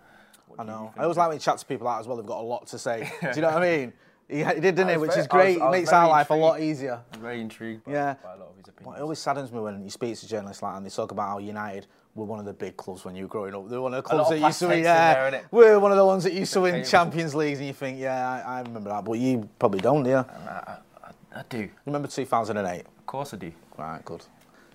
What 0.57 0.69
I 0.69 0.73
know. 0.73 0.93
I 0.97 1.03
always 1.03 1.17
like 1.17 1.29
when 1.29 1.37
you 1.37 1.41
chat 1.41 1.59
to 1.59 1.67
people 1.67 1.89
out 1.89 2.01
as 2.01 2.07
well. 2.07 2.17
They've 2.17 2.27
got 2.27 2.41
a 2.41 2.43
lot 2.43 2.67
to 2.69 2.79
say. 2.79 3.11
Do 3.21 3.29
you 3.35 3.43
know 3.43 3.53
what 3.53 3.63
I 3.63 3.77
mean? 3.77 3.93
He, 4.29 4.39
he 4.39 4.61
did, 4.61 4.75
didn't 4.75 4.89
he? 4.89 4.97
Which 4.97 5.11
very, 5.11 5.21
is 5.21 5.27
great. 5.29 5.61
Was, 5.61 5.69
it 5.69 5.79
makes 5.79 5.93
our 5.93 6.09
life 6.09 6.31
a 6.31 6.35
lot 6.35 6.61
easier. 6.61 7.01
I'm 7.15 7.21
very 7.21 7.41
intrigued 7.41 7.85
by, 7.85 7.93
yeah. 7.93 8.15
by 8.25 8.35
a 8.35 8.37
lot 8.37 8.49
of 8.49 8.57
his 8.57 8.67
opinions. 8.67 8.87
Well, 8.87 8.97
it 8.97 9.03
always 9.03 9.19
saddens 9.21 9.53
me 9.53 9.61
when 9.61 9.85
you 9.85 9.91
speak 9.91 10.17
to 10.19 10.29
journalists 10.29 10.63
like 10.63 10.77
and 10.77 10.85
they 10.85 10.91
talk 10.91 11.13
about 11.13 11.29
how 11.29 11.39
United 11.39 11.87
were 12.17 12.25
one 12.25 12.41
of 12.41 12.45
the 12.45 12.53
big 12.53 12.77
clubs 12.77 13.05
when 13.05 13.15
you 13.15 13.25
were 13.25 13.29
growing 13.29 13.55
up. 13.55 13.69
They 13.69 13.77
were 13.77 13.83
one 13.83 13.95
of 13.95 14.03
the 14.03 14.09
clubs 14.09 14.31
that 14.31 14.41
used 14.41 14.59
to 14.61 14.69
win. 14.69 14.83
Yeah, 14.83 15.31
there, 15.31 15.47
we're 15.51 15.79
one 15.79 15.93
of 15.93 15.99
the 15.99 16.05
ones 16.05 16.25
that 16.25 16.33
used 16.33 16.53
to 16.55 16.63
win 16.63 16.85
Champions 16.85 17.35
Leagues, 17.35 17.59
and 17.59 17.69
you 17.69 17.75
think, 17.75 18.01
yeah, 18.01 18.43
I, 18.45 18.59
I, 18.59 18.61
remember 18.63 18.91
that, 18.91 19.05
but 19.05 19.13
you 19.13 19.49
probably 19.59 19.81
don't, 19.81 20.03
do 20.03 20.11
you? 20.11 20.17
I, 20.17 20.79
I, 21.05 21.11
I 21.37 21.43
do. 21.49 21.59
You 21.59 21.71
remember 21.85 22.09
2008? 22.09 22.81
Of 22.81 23.07
course 23.07 23.35
I 23.35 23.37
do. 23.37 23.53
Right, 23.77 24.05
good. 24.05 24.25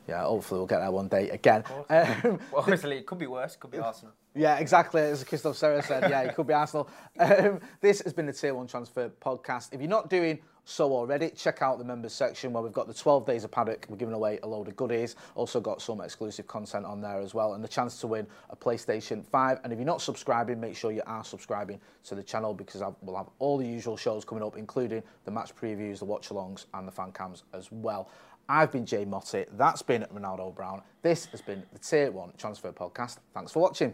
Yeah, 0.08 0.24
hopefully 0.24 0.60
we'll 0.60 0.67
get 0.67 0.80
there 0.80 0.91
one 0.91 1.08
day 1.08 1.30
again. 1.30 1.63
Um, 1.70 1.86
well, 2.24 2.39
obviously, 2.58 2.98
it 2.98 3.06
could 3.06 3.20
be 3.20 3.28
worse. 3.28 3.56
It 3.56 3.60
could 3.60 3.72
be 3.72 3.80
Arsenal. 3.80 4.13
Yeah, 4.34 4.60
exactly. 4.60 5.02
As 5.02 5.24
Kristof 5.26 5.60
Terreur 5.60 5.82
said, 5.82 6.10
yeah, 6.10 6.22
it 6.22 6.36
could 6.36 6.48
be 6.48 6.54
Arsenal. 6.54 6.89
Um, 7.20 7.60
this 7.82 8.02
has 8.02 8.13
been 8.13 8.26
the 8.26 8.34
Tier 8.34 8.56
1 8.56 8.65
Transfer 8.67 9.10
Podcast. 9.22 9.74
If 9.74 9.82
you're 9.82 9.89
not 9.89 10.10
doing 10.10 10.39
so 10.63 10.94
already, 10.94 11.30
check 11.32 11.62
out 11.62 11.80
the 11.80 11.84
members 11.84 12.13
section 12.13 12.54
where 12.54 12.63
we've 12.63 12.72
got 12.72 12.88
the 12.88 12.94
12 12.94 13.26
days 13.26 13.44
of 13.44 13.52
paddock. 13.52 13.86
We're 13.89 13.98
giving 13.98 14.13
away 14.13 14.39
a 14.41 14.48
load 14.48 14.70
of 14.70 14.78
goodies. 14.78 15.17
Also 15.36 15.60
got 15.60 15.82
some 15.82 16.00
exclusive 16.00 16.48
content 16.48 16.86
on 16.86 17.02
there 17.02 17.20
as 17.20 17.34
well, 17.34 17.56
and 17.56 17.63
the 17.63 17.67
chance 17.67 18.00
to 18.00 18.08
win 18.08 18.26
a 18.50 18.56
PlayStation 18.56 19.26
5. 19.26 19.60
And 19.63 19.74
if 19.74 19.80
you're 19.80 19.86
not 19.86 20.02
subscribing, 20.02 20.62
make 20.62 20.78
sure 20.78 20.91
you 20.94 21.04
are 21.06 21.26
subscribing 21.26 21.80
to 22.06 22.15
the 22.15 22.24
channel 22.24 22.54
because 22.54 22.82
we'll 23.02 23.17
have 23.17 23.30
all 23.39 23.58
the 23.58 23.67
usual 23.67 23.98
shows 23.98 24.24
coming 24.24 24.44
up, 24.44 24.56
including 24.56 25.04
the 25.26 25.32
match 25.32 25.54
previews, 25.54 26.00
the 26.00 26.06
watch 26.06 26.30
alongs, 26.30 26.67
and 26.74 26.88
the 26.88 26.91
fan 26.91 27.12
cams 27.12 27.44
as 27.54 27.70
well. 27.72 28.10
I've 28.48 28.72
been 28.72 28.86
Jay 28.86 29.04
Motty. 29.04 29.46
That's 29.54 29.82
been 29.82 30.06
Ronaldo 30.13 30.56
Brown. 30.56 30.82
This 31.02 31.26
has 31.26 31.41
been 31.41 31.63
the 31.74 31.80
Tier 31.80 32.12
1 32.12 32.34
Transfer 32.38 32.72
Podcast. 32.72 33.17
Thanks 33.34 33.52
for 33.52 33.62
watching. 33.62 33.94